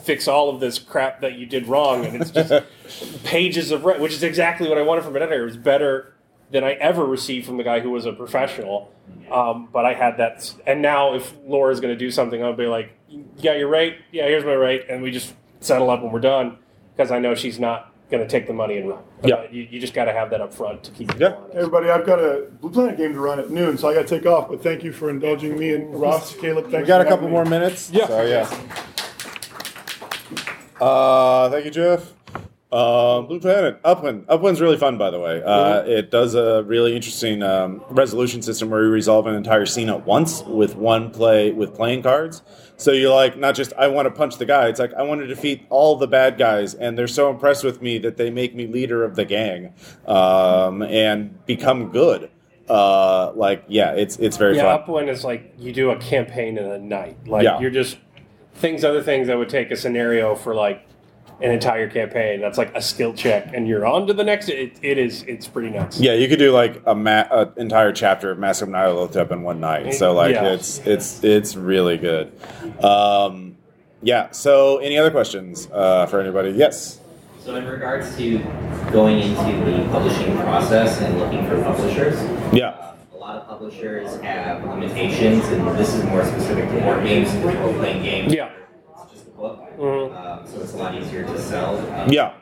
[0.02, 2.04] Fix all of this crap that you did wrong.
[2.04, 2.52] And it's just
[3.24, 5.42] pages of, re- which is exactly what I wanted from an editor.
[5.42, 6.14] It was better
[6.50, 8.92] than I ever received from the guy who was a professional.
[9.30, 10.52] Um, but I had that.
[10.66, 12.92] And now if Laura's going to do something, I'll be like,
[13.38, 13.96] "Yeah, you're right.
[14.10, 14.86] Yeah, here's my rate.
[14.88, 16.58] And we just settle up when we're done
[16.94, 19.02] because I know she's not going to take the money and run.
[19.24, 19.36] Yeah.
[19.36, 21.36] Uh, you, you just got to have that up front to keep it Yeah.
[21.50, 24.06] Hey everybody, I've got a Blue Planet game to run at noon, so I got
[24.06, 24.48] to take off.
[24.50, 26.64] But thank you for indulging me and Ross, Caleb.
[26.70, 26.82] Thanks.
[26.82, 27.50] We got for a couple having more me.
[27.50, 27.90] minutes.
[27.90, 28.06] Yeah.
[28.06, 28.50] So yeah.
[30.82, 32.12] Uh, thank you, Jeff.
[32.72, 34.24] Um, Blue Planet, Upwind.
[34.26, 35.42] Upwind's really fun, by the way.
[35.44, 39.90] Uh, It does a really interesting um, resolution system where you resolve an entire scene
[39.90, 42.42] at once with one play with playing cards.
[42.78, 44.68] So you're like, not just I want to punch the guy.
[44.68, 47.80] It's like I want to defeat all the bad guys, and they're so impressed with
[47.82, 49.74] me that they make me leader of the gang
[50.06, 52.30] um, and become good.
[52.68, 54.80] Uh, like, yeah, it's it's very yeah, fun.
[54.80, 57.28] Upwind is like you do a campaign in a night.
[57.28, 57.60] Like Yeah.
[57.60, 57.98] you're just
[58.54, 60.86] things, other things that would take a scenario for like
[61.40, 62.40] an entire campaign.
[62.40, 64.48] That's like a skill check, and you're on to the next.
[64.48, 65.22] It, it is.
[65.24, 65.98] It's pretty nuts.
[65.98, 69.42] Yeah, you could do like a ma- a entire chapter of Mask of Nyarlathotep in
[69.42, 69.94] one night.
[69.94, 70.52] So like Yeah.
[70.52, 72.32] it's it's it's really good.
[72.84, 73.56] Um,
[74.02, 74.30] yeah.
[74.30, 76.50] So any other questions uh, for anybody?
[76.50, 77.00] Yes.
[77.40, 78.38] So in regards to
[78.92, 79.34] going into
[79.68, 82.14] the publishing process and looking for publishers,
[82.52, 82.91] Yeah.
[83.66, 88.34] A publishers have limitations, and this is more specific to board games and role-playing games.
[88.34, 88.50] Yeah.
[89.04, 90.16] It's just a book, Mhm.
[90.16, 91.78] um, so it's a lot easier to sell.
[91.78, 92.32] Um, Yeah.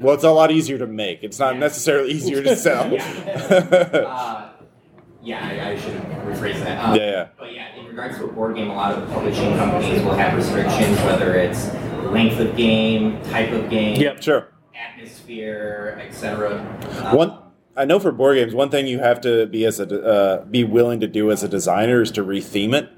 [0.00, 1.22] Well, it's a lot easier to make.
[1.22, 2.84] It's not necessarily easier to sell.
[2.84, 4.48] Uh,
[5.22, 5.94] yeah, I, I should
[6.26, 6.84] rephrase that.
[6.84, 7.26] Um, Yeah, yeah.
[7.38, 10.14] But yeah, in regards to a board game, a lot of the publishing companies will
[10.14, 11.72] have restrictions, whether it's
[12.04, 14.22] length of game, type of game, Yep.
[14.22, 14.48] Sure.
[14.74, 16.64] atmosphere, etc.
[17.04, 17.38] Um, One,
[17.76, 20.62] I know for board games, one thing you have to be as a uh, be
[20.64, 22.90] willing to do as a designer is to retheme it.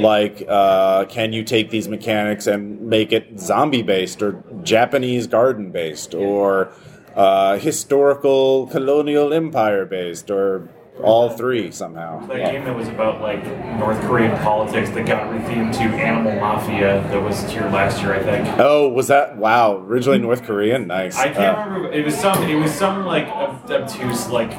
[0.00, 5.70] Like, uh, can you take these mechanics and make it zombie based or Japanese garden
[5.70, 6.72] based or
[7.14, 10.70] uh, historical colonial empire based or
[11.02, 12.24] all three somehow?
[12.26, 13.44] That game that was about like
[13.78, 18.22] North Korean politics that got rethemed to Animal Mafia that was here last year, I
[18.22, 18.48] think.
[18.58, 19.78] Oh, was that wow?
[19.78, 21.16] Originally North Korean, nice.
[21.18, 21.92] I can't Uh, remember.
[21.92, 22.42] It was some.
[22.44, 24.52] It was some like ob- obtuse like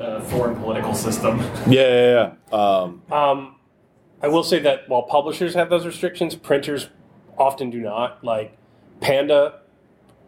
[0.00, 1.38] uh, foreign political system.
[1.66, 2.58] Yeah, yeah, yeah.
[2.58, 3.56] Um, Um,
[4.22, 6.88] I will say that while publishers have those restrictions, printers
[7.38, 8.22] often do not.
[8.22, 8.56] Like
[9.00, 9.60] Panda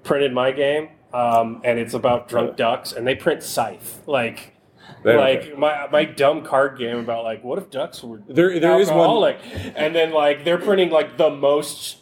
[0.02, 4.02] printed my game, um, and it's about drunk ducks, and they print Scythe.
[4.06, 4.53] Like,
[5.02, 8.78] There like my my dumb card game about like what if ducks were There- there
[8.80, 9.38] is one- alcoholic,
[9.76, 11.98] and then like they're printing like the most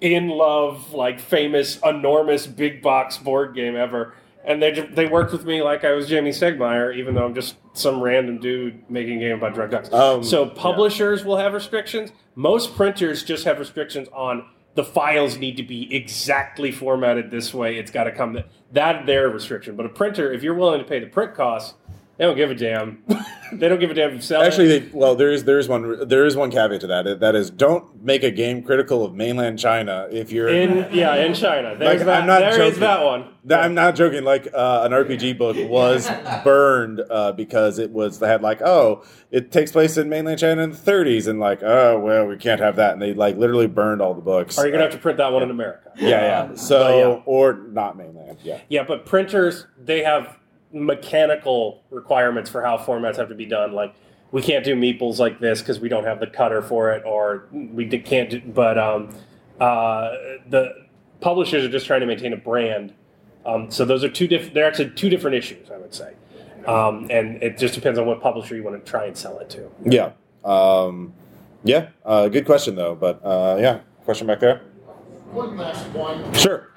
[0.00, 4.14] in love, like famous, enormous big box board game ever.
[4.46, 7.56] and they they worked with me like I was Jamey Stegmaier, even though I'm just
[7.72, 9.90] some random dude making a game about drug ducks.
[9.92, 12.12] Um, so publishers will have restrictions.
[12.34, 14.44] Most printers just have restrictions on
[14.74, 17.76] the files need to be exactly formatted this way.
[17.78, 19.76] It's got to come that that their restriction.
[19.76, 21.74] But a printer, if you're willing to pay the print costs,
[22.16, 23.02] they don't give a damn.
[23.52, 24.36] they don't give a damn if you.
[24.36, 27.20] Actually, they, well, there is there is one there is one caveat to that.
[27.20, 31.34] That is, don't make a game critical of mainland China if you're in yeah in
[31.34, 31.76] China.
[31.76, 32.80] There's Like, that, I'm not there is joking.
[32.80, 33.22] that one.
[33.46, 34.24] Th- I'm not joking.
[34.24, 36.08] Like uh, an RPG book was
[36.44, 40.62] burned uh, because it was they had like oh it takes place in mainland China
[40.62, 43.66] in the 30s and like oh well we can't have that and they like literally
[43.66, 44.56] burned all the books.
[44.58, 45.90] Are you gonna have to print that one in America?
[45.96, 46.08] Yeah,
[46.48, 46.54] yeah.
[46.54, 47.22] So But yeah.
[47.26, 48.38] or not mainland.
[48.42, 48.60] Yeah.
[48.68, 50.38] Yeah, but printers they have
[50.74, 53.72] mechanical requirements for how formats have to be done.
[53.72, 53.94] Like
[54.32, 57.46] we can't do meeples like this because we don't have the cutter for it, or
[57.52, 58.30] we can't.
[58.30, 59.10] Do, but um,
[59.60, 60.10] uh,
[60.48, 60.86] the
[61.20, 62.92] publishers are just trying to maintain a brand.
[63.46, 64.54] Um, so those are two different.
[64.54, 66.14] They're actually two different issues, I would say.
[66.66, 69.50] Um, and it just depends on what publisher you want to try and sell it
[69.50, 69.70] to.
[69.84, 70.12] Yeah.
[70.44, 71.12] Um,
[71.62, 71.88] yeah.
[72.04, 72.94] Uh, good question though.
[72.94, 74.62] But uh, yeah, question back there.
[75.30, 76.32] One last one.
[76.34, 76.70] Sure.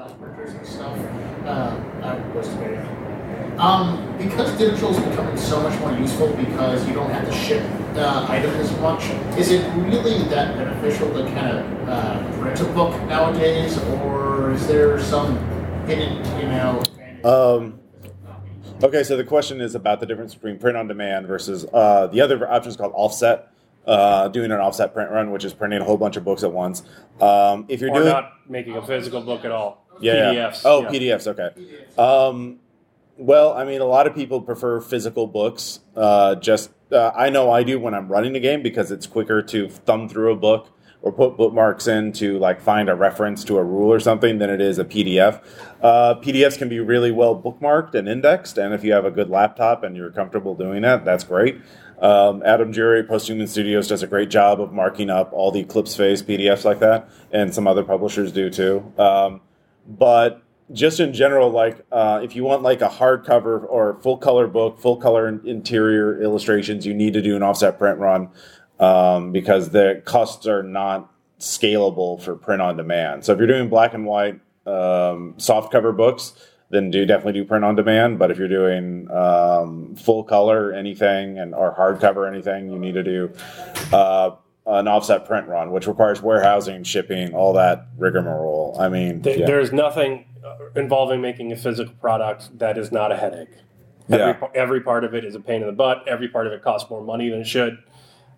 [0.00, 0.98] Kind of connecting into this one about printers and stuff.
[1.44, 3.58] Uh, I was debating.
[3.58, 7.62] Um, because digital is becoming so much more useful because you don't have to ship
[7.96, 12.64] uh, items as much, is it really that beneficial to kind of uh, print a
[12.64, 15.36] book nowadays, or is there some
[15.86, 16.82] hidden, you know,
[17.24, 17.80] Um,
[18.82, 22.20] okay, so the question is about the difference between print on demand versus uh, the
[22.20, 23.48] other option is called offset.
[23.86, 26.52] Uh, doing an offset print run, which is printing a whole bunch of books at
[26.52, 26.82] once.
[27.20, 29.84] Um, if you're or doing not making a physical book at all.
[30.00, 30.50] Yeah, yeah.
[30.50, 30.62] PDFs.
[30.64, 30.88] Oh, yeah.
[30.90, 31.26] PDFs.
[31.26, 31.86] Okay.
[31.98, 32.58] Um,
[33.16, 35.80] well, I mean, a lot of people prefer physical books.
[35.94, 39.42] Uh, just uh, I know I do when I'm running a game because it's quicker
[39.42, 40.68] to thumb through a book
[41.02, 44.50] or put bookmarks in to like find a reference to a rule or something than
[44.50, 45.42] it is a PDF.
[45.82, 49.30] Uh, PDFs can be really well bookmarked and indexed, and if you have a good
[49.30, 51.58] laptop and you're comfortable doing that, that's great.
[52.00, 55.94] Um, Adam Jury, Posthuman Studios, does a great job of marking up all the Eclipse
[55.94, 58.92] Phase PDFs like that, and some other publishers do too.
[58.98, 59.42] Um,
[59.98, 64.46] but just in general, like uh, if you want like a hardcover or full color
[64.46, 68.28] book, full color interior illustrations, you need to do an offset print run
[68.78, 73.24] um, because the costs are not scalable for print on demand.
[73.24, 76.34] So if you're doing black and white um, soft cover books,
[76.70, 78.18] then do definitely do print on demand.
[78.18, 83.02] But if you're doing um, full color anything and or hardcover anything, you need to
[83.02, 83.32] do
[83.92, 84.36] uh,
[84.78, 88.76] an offset print run, which requires warehousing, shipping, all that rigmarole.
[88.78, 89.46] I mean, Th- yeah.
[89.46, 93.48] There's nothing uh, involving making a physical product that is not a headache.
[94.08, 94.48] Every, Yeah.
[94.54, 96.06] every part of it is a pain in the butt.
[96.08, 97.78] Every part of it costs more money than it should.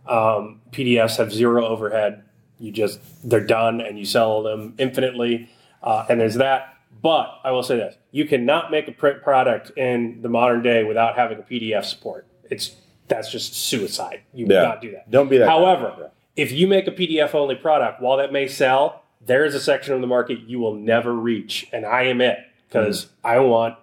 [0.06, 2.24] Um, PDFs have zero overhead.
[2.58, 5.48] You just they're done and you sell them infinitely.
[5.82, 6.76] Uh, and there's that.
[7.02, 10.84] But I will say this: you cannot make a print product in the modern day
[10.84, 12.26] without having a PDF support.
[12.50, 12.76] It's
[13.08, 14.20] that's just suicide.
[14.32, 14.62] You Yeah.
[14.62, 15.10] cannot do that.
[15.10, 15.48] Don't be that.
[15.48, 19.60] However, if you make a PDF only product, while that may sell, there is a
[19.60, 23.76] section of the market you will never reach, and I am it because I want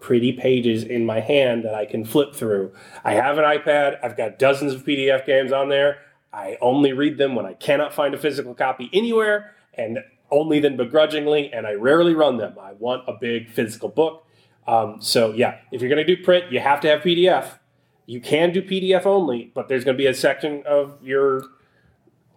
[0.00, 2.72] pretty pages in my hand that I can flip through.
[3.04, 3.98] I have an iPad.
[4.02, 5.98] I've got dozens of PDF games on there.
[6.32, 9.98] I only read them when I cannot find a physical copy anywhere, and
[10.30, 12.56] only then begrudgingly, and I rarely run them.
[12.60, 14.26] I want a big physical book.
[14.66, 17.58] Um, so yeah, if you're going to do print, you have to have PDF.
[18.06, 21.42] You can do PDF only, but there's going to be a section of your.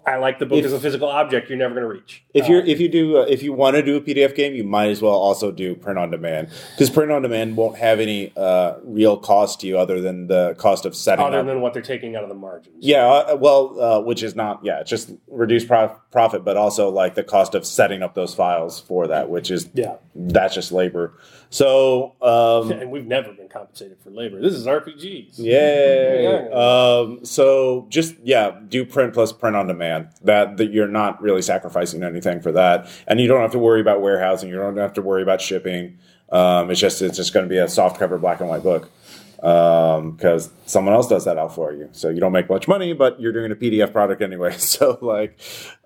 [0.07, 1.49] I like the book If- as a physical object.
[1.49, 2.23] You're never going to reach.
[2.33, 4.63] If you're if you do uh, if you want to do a PDF game, you
[4.63, 8.31] might as well also do print on demand because print on demand won't have any
[8.37, 11.45] uh, real cost to you other than the cost of setting other up.
[11.47, 12.75] than what they're taking out of the margins.
[12.79, 16.89] yeah, uh, well, uh, which is not yeah, it's just reduced prof- profit, but also
[16.89, 19.95] like the cost of setting up those files for that, which is Yeah.
[20.13, 21.17] that's just labor.
[21.49, 24.41] So um, and we've never been compensated for labor.
[24.41, 25.39] This is RPGs.
[25.39, 26.49] Yay!
[26.55, 29.94] Um, so just yeah, do print plus print on demand.
[30.23, 33.81] That that you're not really sacrificing anything for that, and you don't have to worry
[33.81, 34.49] about warehousing.
[34.49, 35.97] You don't have to worry about shipping.
[36.31, 38.89] Um, it's just it's just going to be a soft cover black and white book
[39.35, 41.87] because someone else does that out for you.
[41.91, 44.55] So you don't make much money, but you're doing a PDF product anyway.
[44.65, 45.39] So like,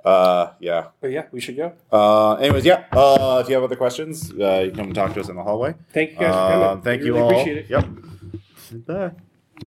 [0.05, 0.87] uh, yeah.
[1.01, 1.73] But yeah, we should go.
[1.91, 2.85] Uh, anyways, yeah.
[2.91, 5.35] Uh, if you have other questions, uh, you can come and talk to us in
[5.35, 5.75] the hallway.
[5.91, 6.67] Thank you guys for coming.
[6.67, 7.41] Um, thank We you really all.
[7.41, 7.69] appreciate it.
[7.69, 8.85] Yep.
[8.87, 9.11] Bye.